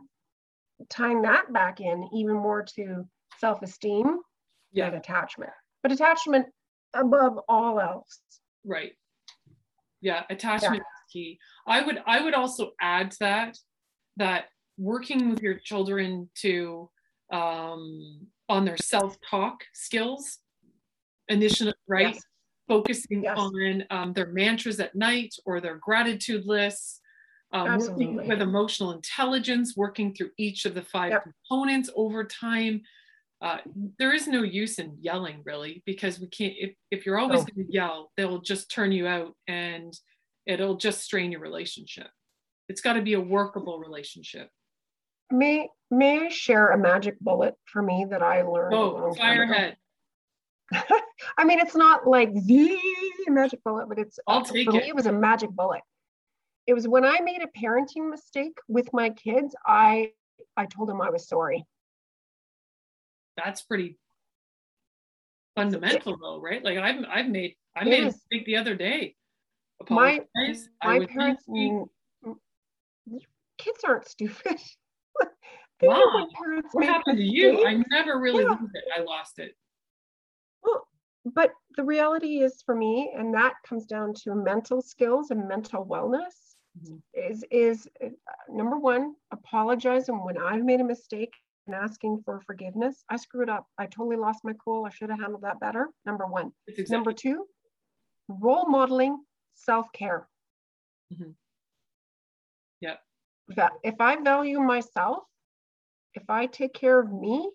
tying 0.88 1.22
that 1.22 1.52
back 1.52 1.80
in 1.80 2.08
even 2.14 2.36
more 2.36 2.62
to 2.62 3.04
self-esteem 3.38 4.18
yeah. 4.72 4.86
and 4.86 4.96
attachment 4.96 5.50
but 5.82 5.92
attachment 5.92 6.46
above 6.94 7.38
all 7.48 7.80
else 7.80 8.20
right 8.64 8.92
yeah 10.00 10.22
attachment 10.30 10.76
yeah. 10.76 10.80
is 10.80 11.12
key 11.12 11.38
i 11.66 11.80
would 11.80 12.00
i 12.06 12.20
would 12.20 12.34
also 12.34 12.70
add 12.80 13.10
to 13.10 13.16
that 13.20 13.58
that 14.16 14.46
working 14.76 15.30
with 15.30 15.42
your 15.42 15.58
children 15.58 16.28
to 16.34 16.88
um 17.32 18.26
on 18.48 18.64
their 18.64 18.76
self-talk 18.76 19.64
skills 19.74 20.38
initiative 21.28 21.74
right 21.86 22.14
yes. 22.14 22.22
focusing 22.66 23.24
yes. 23.24 23.36
on 23.36 23.84
um, 23.90 24.12
their 24.12 24.32
mantras 24.32 24.80
at 24.80 24.94
night 24.94 25.34
or 25.44 25.60
their 25.60 25.76
gratitude 25.76 26.46
lists 26.46 27.00
um, 27.52 27.78
working 27.78 28.16
with 28.16 28.42
emotional 28.42 28.92
intelligence, 28.92 29.74
working 29.76 30.14
through 30.14 30.30
each 30.36 30.64
of 30.64 30.74
the 30.74 30.82
five 30.82 31.12
yep. 31.12 31.24
components 31.24 31.90
over 31.96 32.24
time. 32.24 32.82
Uh, 33.40 33.58
there 33.98 34.12
is 34.12 34.26
no 34.26 34.42
use 34.42 34.78
in 34.78 34.96
yelling 35.00 35.42
really 35.44 35.82
because 35.86 36.18
we 36.18 36.26
can't 36.26 36.54
if, 36.58 36.74
if 36.90 37.06
you're 37.06 37.18
always 37.18 37.42
oh. 37.42 37.44
going 37.44 37.68
to 37.68 37.72
yell 37.72 38.10
they'll 38.16 38.40
just 38.40 38.68
turn 38.68 38.90
you 38.90 39.06
out 39.06 39.32
and 39.46 39.96
it'll 40.44 40.74
just 40.74 41.02
strain 41.02 41.30
your 41.30 41.40
relationship 41.40 42.08
it's 42.68 42.80
got 42.80 42.94
to 42.94 43.00
be 43.00 43.12
a 43.12 43.20
workable 43.20 43.78
relationship 43.78 44.50
may 45.30 45.68
may 45.88 46.26
i 46.26 46.28
share 46.28 46.70
a 46.70 46.76
magic 46.76 47.16
bullet 47.20 47.54
for 47.64 47.80
me 47.80 48.04
that 48.10 48.24
i 48.24 48.42
learned 48.42 48.74
oh 48.74 49.14
fire 49.14 49.44
ahead 49.44 49.76
i 51.38 51.44
mean 51.44 51.60
it's 51.60 51.76
not 51.76 52.08
like 52.08 52.34
the 52.34 52.76
magic 53.28 53.62
bullet 53.62 53.88
but 53.88 54.00
it's 54.00 54.18
I'll 54.26 54.42
take 54.42 54.68
for 54.68 54.76
it. 54.76 54.82
me 54.82 54.88
it 54.88 54.96
was 54.96 55.06
a 55.06 55.12
magic 55.12 55.50
bullet 55.50 55.82
it 56.68 56.74
was 56.74 56.86
when 56.86 57.04
I 57.04 57.20
made 57.20 57.40
a 57.42 57.58
parenting 57.58 58.10
mistake 58.10 58.58
with 58.68 58.92
my 58.92 59.08
kids, 59.08 59.56
I 59.66 60.12
I 60.54 60.66
told 60.66 60.90
them 60.90 61.00
I 61.00 61.08
was 61.08 61.26
sorry. 61.26 61.64
That's 63.38 63.62
pretty 63.62 63.96
fundamental 65.56 66.18
though, 66.20 66.38
right? 66.38 66.62
Like 66.62 66.76
I've 66.76 67.02
I've 67.10 67.28
made 67.28 67.56
I 67.74 67.84
made 67.84 68.02
a 68.02 68.06
mistake 68.06 68.44
the 68.44 68.58
other 68.58 68.74
day. 68.74 69.16
My 69.88 70.20
my 70.84 71.06
parents 71.06 71.44
kids 73.56 73.78
aren't 73.86 74.06
stupid. 74.06 74.60
wow. 75.82 76.28
What 76.72 76.84
happened 76.84 77.16
to 77.16 77.24
you? 77.24 77.66
I 77.66 77.82
never 77.90 78.20
really 78.20 78.44
yeah. 78.44 78.56
it. 78.74 78.84
I 78.94 79.02
lost 79.04 79.38
it. 79.38 79.56
Well, 80.62 80.86
but 81.24 81.52
the 81.76 81.84
reality 81.84 82.40
is 82.40 82.62
for 82.66 82.74
me, 82.74 83.14
and 83.16 83.32
that 83.34 83.54
comes 83.66 83.86
down 83.86 84.12
to 84.24 84.34
mental 84.34 84.82
skills 84.82 85.30
and 85.30 85.48
mental 85.48 85.86
wellness. 85.86 86.47
Is 87.14 87.44
is 87.50 87.88
uh, 88.04 88.08
number 88.48 88.78
one 88.78 89.14
apologizing 89.32 90.24
when 90.24 90.38
i've 90.38 90.64
made 90.64 90.80
a 90.80 90.84
mistake 90.84 91.34
and 91.66 91.76
asking 91.76 92.22
for 92.24 92.40
forgiveness. 92.46 93.04
I 93.10 93.16
screwed 93.16 93.50
up. 93.50 93.66
I 93.76 93.84
totally 93.84 94.16
lost 94.16 94.42
my 94.42 94.54
cool. 94.64 94.86
I 94.86 94.88
should 94.88 95.10
have 95.10 95.20
handled 95.20 95.42
that 95.42 95.60
better. 95.60 95.90
Number 96.06 96.26
one. 96.26 96.50
Exactly. 96.66 96.96
number 96.96 97.12
two 97.12 97.44
role 98.28 98.66
modeling 98.68 99.18
self-care. 99.54 100.28
Mm-hmm. 101.12 101.30
yeah 102.82 102.96
that 103.56 103.72
if 103.82 103.98
i 103.98 104.16
value 104.16 104.60
myself 104.60 105.22
if 106.12 106.28
i 106.28 106.44
take 106.44 106.74
care 106.74 107.00
of 107.00 107.10
me 107.10 107.50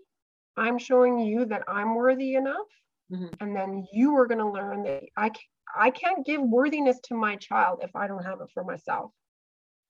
i'm 0.57 0.79
showing 0.79 1.19
you 1.19 1.45
that 1.45 1.61
i'm 1.67 1.93
worthy 1.93 2.33
enough 2.33 2.65
mm-hmm. 3.11 3.27
and 3.41 3.55
then 3.55 3.85
you 3.93 4.17
are 4.17 4.25
going 4.25 4.39
to 4.39 4.49
learn 4.49 4.81
that 4.81 5.03
i 5.15 5.29
I 5.75 5.89
can't 5.89 6.25
give 6.25 6.41
worthiness 6.41 6.99
to 7.05 7.15
my 7.15 7.35
child 7.35 7.79
if 7.81 7.95
I 7.95 8.07
don't 8.07 8.23
have 8.23 8.41
it 8.41 8.49
for 8.53 8.63
myself. 8.63 9.11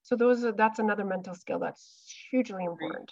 So 0.02 0.16
those 0.16 0.44
are 0.44 0.52
that's 0.52 0.78
another 0.78 1.04
mental 1.04 1.34
skill 1.34 1.58
that's 1.58 2.04
hugely 2.30 2.64
important. 2.64 3.10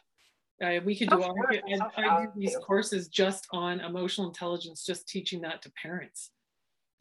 Uh, 0.63 0.79
we 0.85 0.97
could 0.97 1.09
do 1.09 1.21
all, 1.21 1.35
I, 1.51 1.61
I, 1.97 2.25
do 2.27 2.31
these 2.37 2.57
courses 2.65 3.09
just 3.09 3.49
on 3.51 3.81
emotional 3.81 4.29
intelligence, 4.29 4.85
just 4.85 5.09
teaching 5.09 5.41
that 5.41 5.61
to 5.63 5.73
parents 5.83 6.31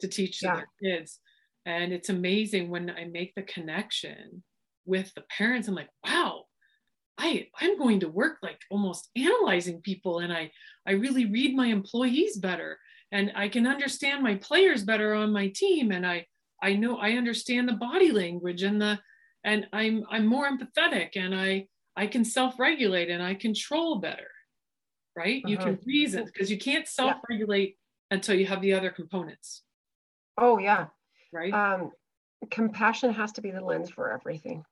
to 0.00 0.08
teach 0.08 0.42
yeah. 0.42 0.56
their 0.56 0.68
kids. 0.82 1.20
And 1.64 1.92
it's 1.92 2.08
amazing 2.08 2.70
when 2.70 2.90
I 2.90 3.04
make 3.04 3.34
the 3.36 3.42
connection 3.42 4.42
with 4.84 5.12
the 5.14 5.22
parents. 5.36 5.68
I'm 5.68 5.74
like, 5.74 5.90
wow, 6.04 6.44
I 7.18 7.46
I'm 7.60 7.78
going 7.78 8.00
to 8.00 8.08
work 8.08 8.38
like 8.42 8.58
almost 8.70 9.10
analyzing 9.16 9.80
people, 9.80 10.18
and 10.18 10.32
I 10.32 10.50
I 10.86 10.92
really 10.92 11.26
read 11.26 11.54
my 11.54 11.66
employees 11.66 12.38
better 12.38 12.78
and 13.12 13.30
I 13.36 13.48
can 13.48 13.66
understand 13.66 14.22
my 14.22 14.36
players 14.36 14.82
better 14.82 15.14
on 15.14 15.32
my 15.32 15.48
team 15.48 15.92
and 15.92 16.04
I 16.04 16.26
I 16.60 16.74
know 16.74 16.96
I 16.96 17.12
understand 17.12 17.68
the 17.68 17.74
body 17.74 18.10
language 18.10 18.62
and 18.62 18.80
the 18.80 18.98
and 19.44 19.66
I'm 19.72 20.04
I'm 20.10 20.26
more 20.26 20.48
empathetic 20.50 21.10
and 21.16 21.34
I 21.34 21.68
I 21.96 22.06
can 22.06 22.24
self-regulate 22.24 23.10
and 23.10 23.22
I 23.22 23.34
control 23.34 24.00
better 24.00 24.28
right? 25.14 25.42
Uh-huh. 25.44 25.50
you 25.50 25.58
can 25.58 25.78
reason 25.86 26.24
because 26.24 26.50
you 26.50 26.58
can't 26.58 26.88
self-regulate 26.88 27.76
yeah. 28.10 28.16
until 28.16 28.34
you 28.34 28.46
have 28.46 28.62
the 28.62 28.72
other 28.72 28.90
components. 28.90 29.62
Oh 30.38 30.58
yeah. 30.58 30.86
Right? 31.32 31.52
Um 31.52 31.90
compassion 32.50 33.12
has 33.12 33.30
to 33.32 33.42
be 33.42 33.52
the 33.52 33.60
lens 33.60 33.90
for 33.90 34.10
everything. 34.10 34.64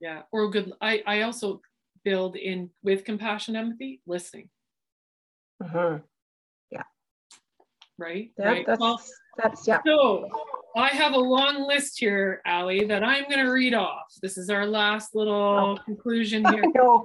Yeah 0.00 0.22
or 0.32 0.50
good 0.50 0.72
I 0.80 1.02
I 1.06 1.22
also 1.22 1.60
build 2.04 2.36
in 2.36 2.70
with 2.82 3.04
compassion 3.04 3.54
empathy 3.54 4.02
listening. 4.06 4.50
Uh-huh 5.62 6.00
right? 7.98 8.30
Right. 8.38 8.64
That's, 8.66 8.80
well, 8.80 9.00
that's 9.36 9.66
yeah. 9.66 9.80
So 9.86 10.28
I 10.76 10.88
have 10.88 11.12
a 11.12 11.18
long 11.18 11.66
list 11.66 11.98
here, 11.98 12.40
Ali, 12.46 12.84
that 12.84 13.04
I'm 13.04 13.24
going 13.24 13.44
to 13.44 13.50
read 13.50 13.74
off. 13.74 14.12
This 14.22 14.36
is 14.38 14.50
our 14.50 14.66
last 14.66 15.14
little 15.14 15.78
oh. 15.78 15.78
conclusion 15.84 16.44
here. 16.44 16.64
I 16.64 16.66
know. 16.74 17.04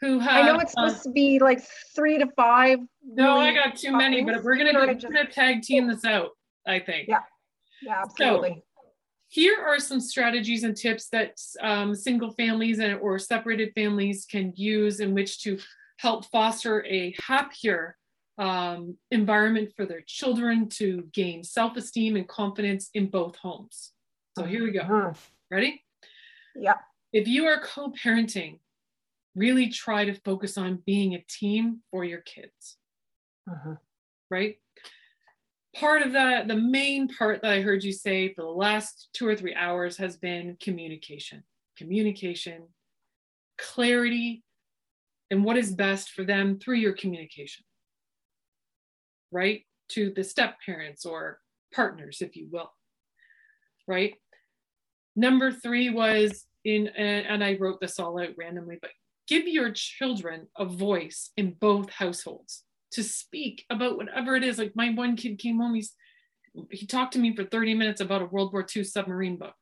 who 0.00 0.18
have, 0.18 0.44
I 0.44 0.46
know 0.46 0.58
it's 0.58 0.72
supposed 0.72 1.00
uh, 1.00 1.02
to 1.04 1.10
be 1.10 1.38
like 1.38 1.62
three 1.94 2.18
to 2.18 2.26
five. 2.36 2.78
No, 3.04 3.38
I 3.38 3.54
got 3.54 3.76
too 3.76 3.96
many, 3.96 4.22
but 4.24 4.42
we're 4.42 4.56
gonna, 4.56 4.72
we're 4.74 4.94
gonna 4.94 5.26
tag 5.26 5.62
team 5.62 5.88
this 5.88 6.04
out. 6.04 6.30
I 6.66 6.78
think. 6.78 7.08
Yeah. 7.08 7.20
Yeah, 7.82 8.02
absolutely. 8.02 8.50
So, 8.50 8.62
here 9.28 9.64
are 9.66 9.78
some 9.78 10.00
strategies 10.00 10.62
and 10.62 10.76
tips 10.76 11.08
that 11.08 11.36
um, 11.60 11.94
single 11.94 12.32
families 12.32 12.78
and, 12.78 13.00
or 13.00 13.18
separated 13.18 13.72
families 13.74 14.26
can 14.30 14.52
use 14.56 15.00
in 15.00 15.14
which 15.14 15.42
to 15.42 15.58
help 15.98 16.26
foster 16.26 16.84
a 16.84 17.14
happier 17.22 17.96
um, 18.42 18.96
environment 19.12 19.72
for 19.76 19.86
their 19.86 20.00
children 20.04 20.68
to 20.68 21.08
gain 21.12 21.44
self 21.44 21.76
esteem 21.76 22.16
and 22.16 22.26
confidence 22.26 22.90
in 22.92 23.06
both 23.06 23.36
homes. 23.36 23.92
So 24.36 24.44
here 24.44 24.64
we 24.64 24.72
go. 24.72 24.80
Uh-huh. 24.80 25.12
Ready? 25.48 25.84
Yeah. 26.56 26.74
If 27.12 27.28
you 27.28 27.46
are 27.46 27.60
co 27.60 27.92
parenting, 27.92 28.58
really 29.36 29.68
try 29.68 30.04
to 30.04 30.14
focus 30.24 30.58
on 30.58 30.82
being 30.84 31.14
a 31.14 31.24
team 31.28 31.82
for 31.92 32.04
your 32.04 32.20
kids. 32.20 32.78
Uh-huh. 33.48 33.76
Right? 34.28 34.56
Part 35.76 36.02
of 36.02 36.12
that, 36.12 36.48
the 36.48 36.56
main 36.56 37.08
part 37.08 37.42
that 37.42 37.52
I 37.52 37.60
heard 37.60 37.84
you 37.84 37.92
say 37.92 38.34
for 38.34 38.42
the 38.42 38.48
last 38.48 39.08
two 39.12 39.26
or 39.26 39.36
three 39.36 39.54
hours 39.54 39.96
has 39.98 40.16
been 40.16 40.56
communication. 40.60 41.44
Communication, 41.78 42.64
clarity, 43.56 44.42
and 45.30 45.44
what 45.44 45.56
is 45.56 45.72
best 45.72 46.10
for 46.10 46.24
them 46.24 46.58
through 46.58 46.76
your 46.76 46.92
communication 46.92 47.64
right? 49.32 49.64
To 49.90 50.12
the 50.14 50.24
step 50.24 50.56
parents 50.64 51.04
or 51.04 51.38
partners, 51.74 52.18
if 52.20 52.36
you 52.36 52.48
will, 52.50 52.72
right? 53.88 54.14
Number 55.16 55.50
three 55.50 55.90
was 55.90 56.44
in, 56.64 56.88
and 56.88 57.42
I 57.42 57.56
wrote 57.58 57.80
this 57.80 57.98
all 57.98 58.20
out 58.20 58.30
randomly, 58.38 58.78
but 58.80 58.90
give 59.26 59.46
your 59.46 59.70
children 59.72 60.48
a 60.56 60.64
voice 60.64 61.30
in 61.36 61.56
both 61.58 61.90
households 61.90 62.64
to 62.92 63.02
speak 63.02 63.64
about 63.70 63.96
whatever 63.96 64.36
it 64.36 64.44
is. 64.44 64.58
Like 64.58 64.72
my 64.74 64.90
one 64.90 65.16
kid 65.16 65.38
came 65.38 65.58
home, 65.58 65.74
he's, 65.74 65.94
he 66.70 66.86
talked 66.86 67.14
to 67.14 67.18
me 67.18 67.34
for 67.34 67.44
30 67.44 67.74
minutes 67.74 68.00
about 68.00 68.22
a 68.22 68.26
World 68.26 68.52
War 68.52 68.66
II 68.74 68.84
submarine 68.84 69.36
book. 69.36 69.54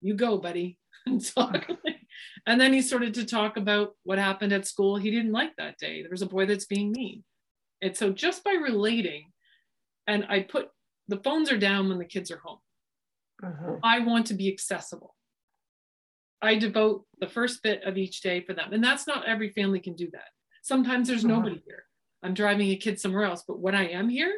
You 0.00 0.14
go, 0.14 0.38
buddy. 0.38 0.78
and 1.06 2.60
then 2.60 2.72
he 2.72 2.82
started 2.82 3.14
to 3.14 3.24
talk 3.24 3.56
about 3.56 3.94
what 4.04 4.18
happened 4.18 4.52
at 4.52 4.66
school. 4.66 4.96
He 4.96 5.10
didn't 5.10 5.32
like 5.32 5.54
that 5.56 5.78
day. 5.78 6.02
There 6.02 6.10
was 6.10 6.22
a 6.22 6.26
boy 6.26 6.46
that's 6.46 6.66
being 6.66 6.92
mean. 6.92 7.24
And 7.82 7.96
so 7.96 8.10
just 8.10 8.44
by 8.44 8.52
relating, 8.52 9.32
and 10.06 10.24
I 10.28 10.40
put 10.40 10.70
the 11.08 11.18
phones 11.18 11.50
are 11.50 11.58
down 11.58 11.88
when 11.88 11.98
the 11.98 12.04
kids 12.04 12.30
are 12.30 12.38
home. 12.38 12.58
Uh-huh. 13.44 13.76
I 13.82 14.00
want 14.00 14.26
to 14.28 14.34
be 14.34 14.50
accessible. 14.50 15.14
I 16.42 16.56
devote 16.56 17.04
the 17.20 17.28
first 17.28 17.62
bit 17.62 17.82
of 17.84 17.96
each 17.96 18.20
day 18.20 18.40
for 18.40 18.54
them. 18.54 18.72
And 18.72 18.82
that's 18.82 19.06
not 19.06 19.26
every 19.26 19.50
family 19.50 19.80
can 19.80 19.94
do 19.94 20.08
that. 20.12 20.28
Sometimes 20.62 21.08
there's 21.08 21.24
uh-huh. 21.24 21.34
nobody 21.34 21.62
here. 21.64 21.84
I'm 22.22 22.34
driving 22.34 22.70
a 22.70 22.76
kid 22.76 23.00
somewhere 23.00 23.24
else, 23.24 23.44
but 23.46 23.60
when 23.60 23.74
I 23.74 23.88
am 23.88 24.08
here, 24.08 24.34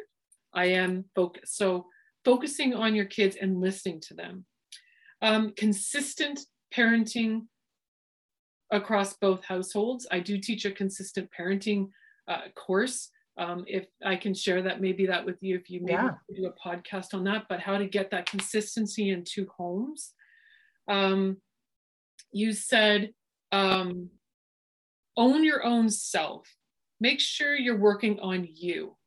I 0.53 0.65
am 0.65 1.05
focused. 1.15 1.57
So 1.57 1.87
focusing 2.25 2.73
on 2.73 2.95
your 2.95 3.05
kids 3.05 3.37
and 3.39 3.59
listening 3.59 4.01
to 4.01 4.13
them. 4.13 4.45
Um, 5.21 5.53
consistent 5.55 6.39
parenting 6.73 7.47
across 8.71 9.17
both 9.17 9.43
households. 9.43 10.07
I 10.11 10.19
do 10.19 10.37
teach 10.37 10.65
a 10.65 10.71
consistent 10.71 11.29
parenting 11.37 11.89
uh, 12.27 12.41
course 12.55 13.09
um, 13.39 13.63
if 13.67 13.85
I 14.05 14.17
can 14.17 14.33
share 14.33 14.61
that, 14.63 14.81
maybe 14.81 15.07
that 15.07 15.25
with 15.25 15.37
you, 15.41 15.55
if 15.55 15.69
you 15.69 15.79
maybe 15.81 15.93
yeah. 15.93 16.11
do 16.35 16.45
a 16.47 16.67
podcast 16.69 17.13
on 17.13 17.23
that, 17.23 17.45
but 17.47 17.61
how 17.61 17.77
to 17.77 17.87
get 17.87 18.11
that 18.11 18.25
consistency 18.25 19.09
in 19.09 19.23
two 19.23 19.47
homes. 19.57 20.13
Um, 20.89 21.37
you 22.31 22.51
said 22.51 23.11
um, 23.51 24.09
own 25.15 25.43
your 25.43 25.63
own 25.63 25.89
self. 25.89 26.47
Make 26.99 27.21
sure 27.21 27.55
you're 27.55 27.79
working 27.79 28.19
on 28.19 28.47
you 28.53 28.97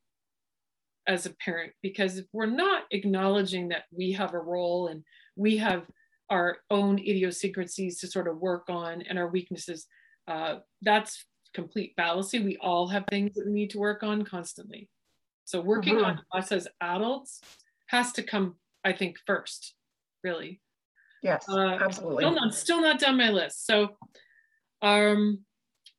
as 1.07 1.27
a 1.27 1.35
parent, 1.45 1.73
because 1.83 2.17
if 2.17 2.27
we're 2.33 2.47
not 2.47 2.85
acknowledging 2.91 3.69
that 3.69 3.85
we 3.91 4.13
have 4.13 4.33
a 4.35 4.39
role 4.39 4.89
and 4.89 5.03
we 5.37 5.59
have 5.59 5.83
our 6.31 6.59
own 6.71 6.99
idiosyncrasies 6.99 7.99
to 8.01 8.07
sort 8.07 8.29
of 8.29 8.39
work 8.39 8.71
on 8.71 9.03
and 9.03 9.19
our 9.19 9.29
weaknesses, 9.29 9.87
uh, 10.29 10.57
that's 10.81 11.27
complete 11.55 11.95
fallacy. 11.97 12.39
We 12.39 12.57
all 12.59 12.87
have 12.89 13.05
things 13.11 13.35
that 13.35 13.47
we 13.47 13.53
need 13.53 13.71
to 13.71 13.79
work 13.79 14.03
on 14.03 14.25
constantly. 14.25 14.89
So 15.45 15.61
working 15.61 15.97
mm-hmm. 15.97 16.05
on 16.05 16.21
us 16.33 16.53
as 16.53 16.69
adults 16.81 17.41
has 17.89 18.13
to 18.13 18.23
come, 18.23 18.57
I 18.85 18.93
think, 18.93 19.19
first, 19.27 19.75
really. 20.25 20.61
Yes, 21.23 21.47
uh, 21.49 21.79
absolutely. 21.81 22.25
Still 22.25 22.35
not, 22.35 22.55
still 22.55 22.81
not 22.81 23.01
done 23.01 23.17
my 23.17 23.31
list. 23.31 23.67
So, 23.67 23.97
um, 24.81 25.41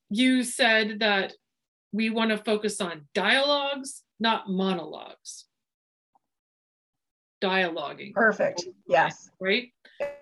you 0.10 0.43
said 0.43 0.99
that 0.99 1.34
we 1.91 2.10
want 2.10 2.32
to 2.32 2.38
focus 2.38 2.82
on 2.82 3.08
dialogues, 3.14 4.04
not 4.20 4.49
monologues. 4.49 5.45
Dialoguing. 7.41 8.14
Perfect. 8.14 8.64
Yes. 8.88 9.30
Right. 9.39 9.72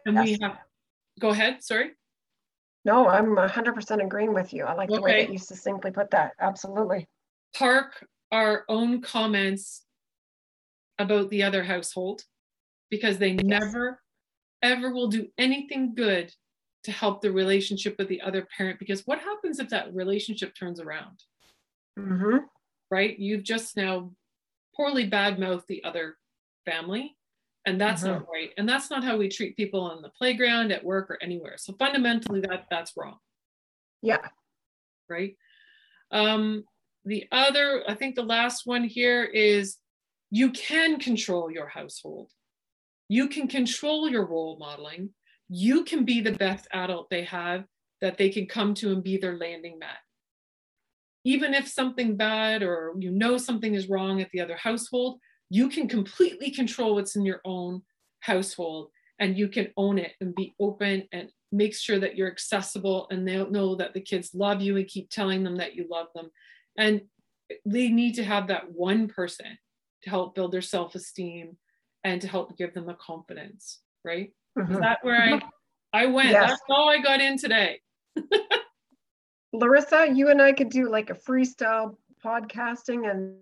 And 0.06 0.16
yes. 0.16 0.26
we 0.26 0.38
have. 0.42 0.58
Go 1.20 1.30
ahead. 1.30 1.64
Sorry. 1.64 1.92
No, 2.84 3.08
I'm 3.08 3.36
100% 3.36 4.04
agreeing 4.04 4.34
with 4.34 4.54
you. 4.54 4.66
I 4.66 4.74
like 4.74 4.90
the 4.90 5.02
way 5.02 5.26
that 5.26 5.32
you 5.32 5.38
succinctly 5.38 5.92
put 5.92 6.12
that. 6.12 6.34
Absolutely. 6.40 7.08
Park 7.56 8.06
our 8.32 8.64
own 8.70 9.02
comments 9.02 9.84
about 10.98 11.30
the 11.30 11.44
other 11.44 11.64
household 11.64 12.24
because 12.90 13.18
they 13.18 13.32
yes. 13.32 13.44
never 13.44 14.02
ever 14.62 14.94
will 14.94 15.08
do 15.08 15.28
anything 15.38 15.94
good 15.96 16.34
to 16.84 16.92
help 16.92 17.22
the 17.22 17.32
relationship 17.32 17.96
with 17.98 18.08
the 18.08 18.22
other 18.22 18.48
parent 18.56 18.80
because 18.80 19.06
what 19.08 19.20
happens 19.20 19.60
if 19.60 19.70
that 19.70 19.94
relationship 19.94 20.54
turns 20.56 20.80
around 20.80 21.24
mm-hmm. 21.98 22.38
right 22.90 23.18
you've 23.18 23.44
just 23.44 23.76
now 23.76 24.12
poorly 24.76 25.10
badmouthed 25.10 25.66
the 25.68 25.84
other 25.84 26.16
family 26.66 27.16
and 27.66 27.80
that's 27.80 28.04
mm-hmm. 28.04 28.14
not 28.14 28.28
right. 28.32 28.50
And 28.58 28.68
that's 28.68 28.90
not 28.90 29.04
how 29.04 29.18
we 29.18 29.30
treat 29.30 29.56
people 29.56 29.82
on 29.82 30.02
the 30.02 30.10
playground 30.10 30.72
at 30.72 30.84
work 30.84 31.10
or 31.12 31.18
anywhere. 31.22 31.56
So 31.58 31.74
fundamentally 31.78 32.42
that 32.42 32.66
that's 32.70 32.94
wrong. 32.98 33.18
Yeah. 34.02 34.28
Right? 35.10 35.36
Um 36.12 36.64
the 37.04 37.26
other 37.32 37.84
i 37.88 37.96
think 37.96 38.14
the 38.14 38.22
last 38.22 38.68
one 38.68 38.84
here 38.84 39.24
is 39.24 39.78
you 40.32 40.52
can 40.52 40.98
control 40.98 41.52
your 41.52 41.68
household. 41.68 42.30
You 43.10 43.28
can 43.28 43.50
control 43.50 44.10
your 44.10 44.26
role 44.26 44.58
modeling. 44.58 45.10
You 45.50 45.84
can 45.84 46.06
be 46.06 46.22
the 46.22 46.32
best 46.32 46.68
adult 46.72 47.10
they 47.10 47.26
have 47.26 47.66
that 48.00 48.18
they 48.18 48.30
can 48.30 48.48
come 48.48 48.74
to 48.76 48.94
and 48.94 49.04
be 49.04 49.18
their 49.18 49.38
landing 49.38 49.78
mat. 49.78 49.98
Even 51.26 51.54
if 51.54 51.68
something 51.68 52.16
bad 52.16 52.64
or 52.64 52.94
you 52.98 53.12
know 53.12 53.38
something 53.38 53.76
is 53.76 53.90
wrong 53.90 54.22
at 54.22 54.30
the 54.32 54.40
other 54.40 54.56
household 54.56 55.20
you 55.52 55.68
can 55.68 55.88
completely 55.88 56.50
control 56.50 56.96
what's 56.96 57.16
in 57.16 57.26
your 57.26 57.42
own 57.44 57.82
household 58.22 58.90
and 59.20 59.38
you 59.38 59.48
can 59.48 59.68
own 59.76 60.00
it 60.00 60.14
and 60.22 60.34
be 60.34 60.56
open 60.60 61.04
and 61.12 61.30
make 61.52 61.76
sure 61.76 62.00
that 62.00 62.16
you're 62.16 62.32
accessible 62.32 63.08
and 63.12 63.28
they'll 63.28 63.52
know 63.52 63.76
that 63.76 63.94
the 63.94 64.00
kids 64.02 64.32
love 64.34 64.62
you 64.62 64.78
and 64.78 64.88
keep 64.88 65.10
telling 65.10 65.44
them 65.44 65.58
that 65.58 65.76
you 65.76 65.86
love 65.92 66.08
them. 66.16 66.32
And 66.78 67.02
they 67.66 67.90
need 67.90 68.16
to 68.16 68.24
have 68.24 68.48
that 68.48 68.72
one 68.72 69.10
person 69.10 69.58
to 70.04 70.10
help 70.10 70.36
build 70.36 70.54
their 70.54 70.62
self-esteem 70.62 71.58
and 72.06 72.22
to 72.22 72.28
help 72.30 72.58
give 72.58 72.74
them 72.74 72.88
the 72.88 72.96
confidence 72.96 73.82
right? 74.04 74.32
Mm-hmm. 74.58 74.74
is 74.74 74.80
that 74.80 75.00
where 75.02 75.22
i 75.22 75.42
i 75.94 76.06
went? 76.06 76.30
Yes. 76.30 76.52
that's 76.52 76.62
all 76.70 76.90
i 76.90 77.00
got 77.00 77.22
in 77.22 77.38
today. 77.38 77.80
Larissa 79.54 80.10
you 80.14 80.30
and 80.30 80.42
i 80.42 80.52
could 80.52 80.70
do 80.70 80.90
like 80.90 81.10
a 81.10 81.14
freestyle 81.14 81.96
podcasting 82.24 83.10
and 83.10 83.36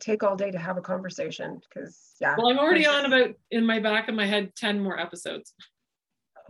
take 0.00 0.22
all 0.22 0.36
day 0.36 0.50
to 0.50 0.58
have 0.58 0.76
a 0.76 0.82
conversation 0.82 1.60
because 1.68 1.98
yeah. 2.20 2.34
Well 2.36 2.48
i'm 2.48 2.58
already 2.58 2.86
on 2.86 3.06
about 3.06 3.34
in 3.50 3.66
my 3.66 3.78
back 3.78 4.08
of 4.08 4.14
my 4.14 4.26
head 4.26 4.54
10 4.56 4.80
more 4.80 4.98
episodes. 4.98 5.54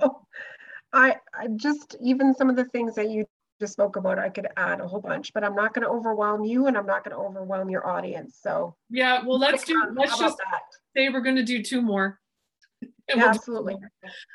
Oh, 0.01 0.23
I, 0.95 1.17
I 1.33 1.49
just 1.57 1.97
even 2.03 2.35
some 2.35 2.51
of 2.51 2.57
the 2.57 2.67
things 2.67 2.95
that 2.97 3.09
you 3.09 3.25
just 3.61 3.73
spoke 3.75 3.97
about 3.97 4.19
i 4.19 4.29
could 4.29 4.49
add 4.57 4.81
a 4.81 4.87
whole 4.87 5.01
bunch 5.01 5.33
but 5.33 5.45
i'm 5.45 5.55
not 5.55 5.73
going 5.73 5.85
to 5.85 5.89
overwhelm 5.89 6.45
you 6.45 6.67
and 6.67 6.77
i'm 6.77 6.87
not 6.87 7.05
going 7.05 7.17
to 7.17 7.23
overwhelm 7.23 7.71
your 7.71 7.87
audience 7.87 8.39
so. 8.43 8.75
Yeah 8.91 9.25
well 9.25 9.39
let's 9.39 9.65
do 9.65 9.81
let's 9.97 10.19
just 10.19 10.37
that? 10.39 10.63
say 10.97 11.09
we're 11.09 11.21
going 11.21 11.37
to 11.37 11.45
do 11.45 11.63
two 11.63 11.83
more. 11.83 12.19
Yeah, 13.09 13.17
we'll 13.17 13.29
absolutely. 13.29 13.77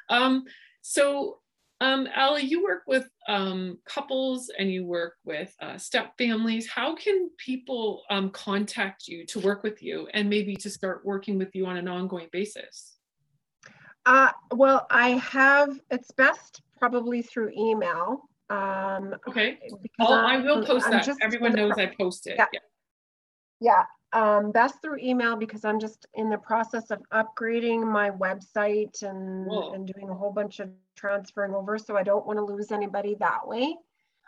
um 0.10 0.44
so 0.82 1.40
um, 1.80 2.08
Ali, 2.16 2.44
you 2.44 2.64
work 2.64 2.84
with 2.88 3.08
um, 3.28 3.78
couples 3.86 4.50
and 4.58 4.72
you 4.72 4.86
work 4.86 5.16
with 5.24 5.54
uh, 5.62 5.78
step 5.78 6.14
families. 6.18 6.68
How 6.68 6.96
can 6.96 7.30
people 7.38 8.04
um, 8.10 8.32
contact 8.32 9.08
you 9.08 9.26
to 9.28 9.40
work 9.40 9.62
with 9.62 9.84
you 9.84 10.08
and 10.14 10.30
maybe 10.30 10.56
to 10.56 10.70
start 10.70 11.06
working 11.06 11.38
with 11.38 11.56
you 11.56 11.68
on 11.68 11.78
an 11.78 11.88
ongoing 11.88 12.30
basis? 12.32 12.98
Uh, 14.06 14.32
well, 14.54 14.88
I 14.90 15.10
have, 15.12 15.80
it's 15.92 16.12
best 16.12 16.62
probably 16.80 17.22
through 17.22 17.52
email. 17.56 18.22
Um, 18.50 19.14
okay. 19.28 19.60
Oh, 20.00 20.14
I 20.14 20.38
will 20.38 20.66
post 20.66 20.90
that. 20.90 21.08
Everyone 21.22 21.54
knows 21.54 21.74
I 21.78 21.92
post 22.00 22.26
it. 22.26 22.36
Yeah. 22.38 22.46
yeah. 22.54 22.60
yeah 23.60 23.84
um, 24.14 24.52
best 24.52 24.82
through 24.82 24.98
email 25.00 25.36
because 25.36 25.66
I'm 25.66 25.80
just 25.80 26.08
in 26.14 26.30
the 26.30 26.38
process 26.38 26.92
of 26.92 27.02
upgrading 27.14 27.86
my 27.86 28.10
website 28.12 29.04
and, 29.04 29.48
and 29.52 29.88
doing 29.88 30.10
a 30.10 30.14
whole 30.14 30.32
bunch 30.32 30.60
of 30.60 30.70
transferring 30.96 31.54
over. 31.54 31.78
So 31.78 31.98
I 31.98 32.04
don't 32.04 32.26
want 32.26 32.38
to 32.40 32.46
lose 32.46 32.72
anybody 32.72 33.16
that 33.20 33.46
way. 33.46 33.76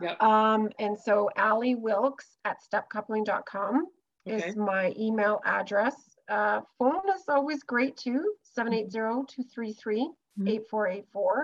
Yep. 0.02 0.22
Um, 0.22 0.70
and 0.80 0.98
so 0.98 1.30
Ali 1.38 1.76
Wilkes 1.76 2.38
at 2.46 2.58
stepcoupling.com 2.62 3.88
okay. 4.28 4.48
is 4.48 4.56
my 4.56 4.94
email 4.98 5.42
address. 5.46 5.96
Uh, 6.30 6.62
phone 6.78 7.02
is 7.16 7.24
always 7.28 7.64
great 7.64 7.98
too, 7.98 8.34
780-233-8484. 8.58 10.06
Mm-hmm. 10.46 11.42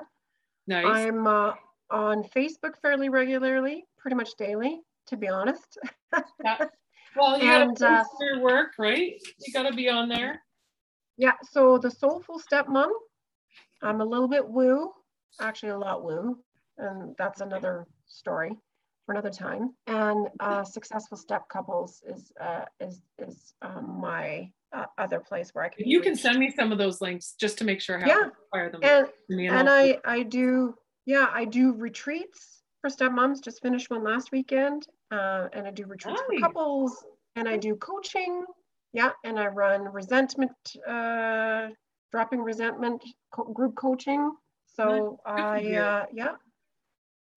Nice. 0.67 0.85
I'm 0.85 1.27
uh, 1.27 1.53
on 1.89 2.23
Facebook 2.23 2.77
fairly 2.81 3.09
regularly, 3.09 3.85
pretty 3.97 4.15
much 4.15 4.35
daily, 4.37 4.81
to 5.07 5.17
be 5.17 5.27
honest. 5.27 5.77
yeah. 6.43 6.65
Well, 7.15 7.39
you 7.39 7.49
and, 7.49 7.77
gotta 7.77 8.01
uh, 8.01 8.03
your 8.19 8.41
work, 8.41 8.73
right? 8.77 9.13
You 9.39 9.53
gotta 9.53 9.73
be 9.73 9.89
on 9.89 10.09
there. 10.09 10.41
Yeah. 11.17 11.33
So 11.51 11.77
the 11.77 11.89
soulful 11.89 12.39
stepmom, 12.39 12.89
I'm 13.81 14.01
a 14.01 14.05
little 14.05 14.27
bit 14.27 14.47
woo, 14.47 14.91
actually 15.39 15.69
a 15.69 15.77
lot 15.77 16.03
woo, 16.03 16.37
and 16.77 17.15
that's 17.17 17.41
another 17.41 17.87
story 18.07 18.51
for 19.05 19.13
another 19.13 19.29
time. 19.29 19.73
And 19.87 20.27
uh, 20.39 20.63
successful 20.63 21.17
step 21.17 21.47
couples 21.49 22.03
is 22.07 22.31
uh, 22.41 22.65
is 22.79 23.01
is 23.17 23.53
um, 23.61 23.99
my 24.01 24.51
uh, 24.73 24.85
other 24.97 25.19
place 25.19 25.51
where 25.53 25.63
I 25.63 25.69
can. 25.69 25.87
You 25.87 26.01
can 26.01 26.15
send 26.15 26.37
me 26.37 26.51
some 26.55 26.71
of 26.71 26.77
those 26.77 27.01
links 27.01 27.35
just 27.39 27.57
to 27.59 27.63
make 27.63 27.79
sure 27.79 27.97
I 28.03 28.07
yeah. 28.07 28.29
fire 28.51 28.69
them. 28.69 28.81
And, 28.83 29.07
and 29.29 29.69
I 29.69 29.99
I 30.03 30.23
do 30.23 30.75
yeah 31.05 31.27
I 31.31 31.45
do 31.45 31.73
retreats 31.73 32.63
for 32.81 32.89
stepmoms. 32.89 33.41
Just 33.41 33.61
finished 33.61 33.89
one 33.89 34.03
last 34.03 34.31
weekend 34.33 34.87
uh, 35.11 35.47
and 35.53 35.67
I 35.67 35.71
do 35.71 35.85
retreats 35.85 36.21
nice. 36.29 36.39
for 36.39 36.47
couples, 36.47 37.05
and 37.35 37.47
I 37.47 37.57
do 37.57 37.75
coaching. 37.75 38.43
Yeah, 38.93 39.11
and 39.23 39.39
I 39.39 39.47
run 39.47 39.91
resentment, 39.91 40.51
uh, 40.87 41.67
dropping 42.11 42.41
resentment 42.41 43.03
co- 43.31 43.51
group 43.51 43.75
coaching. 43.75 44.31
So 44.67 45.19
I, 45.25 45.57
uh, 45.75 46.05
yeah. 46.13 46.35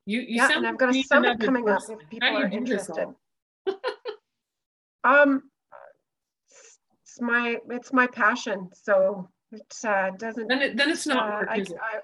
You, 0.06 0.20
you 0.20 0.26
yeah, 0.36 0.50
and 0.54 0.66
I've 0.66 0.78
got 0.78 0.94
a 0.94 1.02
summit 1.02 1.40
coming 1.40 1.64
person. 1.64 1.96
up 1.96 2.00
if 2.02 2.08
people 2.08 2.28
are 2.28 2.46
interested. 2.46 3.08
um, 5.04 5.42
it's 7.02 7.20
my 7.20 7.58
it's 7.68 7.92
my 7.92 8.06
passion, 8.06 8.70
so 8.72 9.28
it 9.52 9.74
uh, 9.84 10.10
doesn't. 10.18 10.48
Then, 10.48 10.62
it, 10.62 10.76
then 10.76 10.90
it's 10.90 11.06
not. 11.06 11.44
Uh, 11.44 11.46
I, 11.50 11.54
I, 11.56 12.00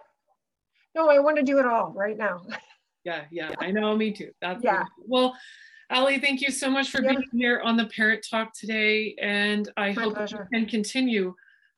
no, 0.94 1.08
I 1.08 1.18
want 1.20 1.36
to 1.36 1.42
do 1.42 1.58
it 1.58 1.66
all 1.66 1.92
right 1.92 2.16
now. 2.16 2.42
yeah, 3.04 3.24
yeah, 3.30 3.52
I 3.60 3.70
know, 3.70 3.96
me 3.96 4.12
too. 4.12 4.30
That's 4.40 4.64
yeah. 4.64 4.84
Well, 4.98 5.36
Ali, 5.90 6.18
thank 6.18 6.40
you 6.40 6.50
so 6.50 6.70
much 6.70 6.90
for 6.90 7.02
being 7.02 7.22
here 7.32 7.60
on 7.60 7.76
the 7.76 7.86
Parent 7.86 8.26
Talk 8.28 8.52
today, 8.54 9.14
and 9.20 9.70
I 9.76 9.92
My 9.92 10.02
hope 10.02 10.14
pleasure. 10.14 10.48
we 10.50 10.58
can 10.58 10.68
continue 10.68 11.34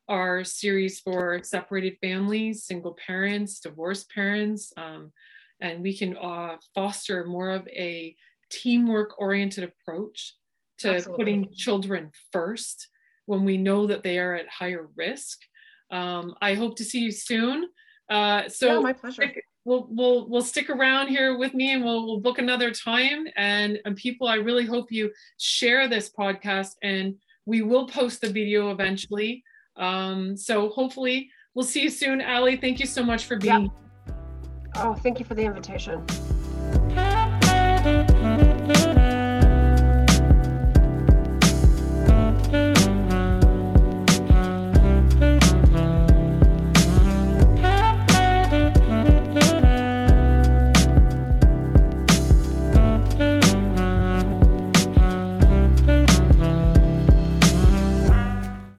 our 0.07 0.43
series 0.45 1.01
for 1.01 1.43
separated 1.43 1.97
families, 2.01 2.63
single 2.63 2.97
parents, 3.05 3.59
divorced 3.59 4.09
parents, 4.09 4.71
um, 4.77 5.11
and 5.59 5.83
we 5.83 5.97
can 5.97 6.15
uh, 6.17 6.55
foster 6.73 7.25
more 7.25 7.49
of 7.49 7.67
a 7.67 8.15
teamwork-oriented 8.49 9.65
approach 9.65 10.35
to 10.79 10.95
Absolutely. 10.95 11.17
putting 11.17 11.53
children 11.53 12.11
first 12.31 12.87
when 13.25 13.43
we 13.43 13.57
know 13.57 13.87
that 13.87 14.03
they 14.03 14.19
are 14.19 14.35
at 14.35 14.47
higher 14.47 14.87
risk. 14.95 15.39
Um, 15.91 16.35
I 16.41 16.53
hope 16.53 16.77
to 16.77 16.85
see 16.85 16.99
you 16.99 17.11
soon. 17.11 17.67
Uh, 18.09 18.47
so 18.47 18.75
yeah, 18.75 18.79
my 18.79 18.93
pleasure 18.93 19.33
we'll 19.67 19.85
we'll 19.89 20.29
we'll 20.29 20.41
stick 20.41 20.69
around 20.69 21.09
here 21.09 21.37
with 21.37 21.53
me 21.53 21.73
and 21.73 21.83
we'll 21.83 22.05
we'll 22.07 22.21
book 22.21 22.39
another 22.39 22.71
time. 22.71 23.27
And, 23.35 23.79
and 23.85 23.95
people 23.95 24.27
i 24.27 24.35
really 24.35 24.65
hope 24.65 24.91
you 24.91 25.11
share 25.37 25.87
this 25.87 26.09
podcast 26.09 26.75
and 26.81 27.15
we 27.45 27.61
will 27.61 27.87
post 27.87 28.21
the 28.21 28.29
video 28.29 28.71
eventually. 28.71 29.43
Um, 29.75 30.35
so 30.35 30.69
hopefully 30.69 31.29
we'll 31.53 31.65
see 31.65 31.83
you 31.83 31.89
soon. 31.89 32.21
Ali 32.21 32.55
thank 32.55 32.79
you 32.79 32.87
so 32.87 33.03
much 33.03 33.25
for 33.25 33.35
being 33.35 33.69
oh 34.75 34.95
thank 34.95 35.19
you 35.19 35.25
for 35.25 35.35
the 35.35 35.43
invitation 35.43 36.05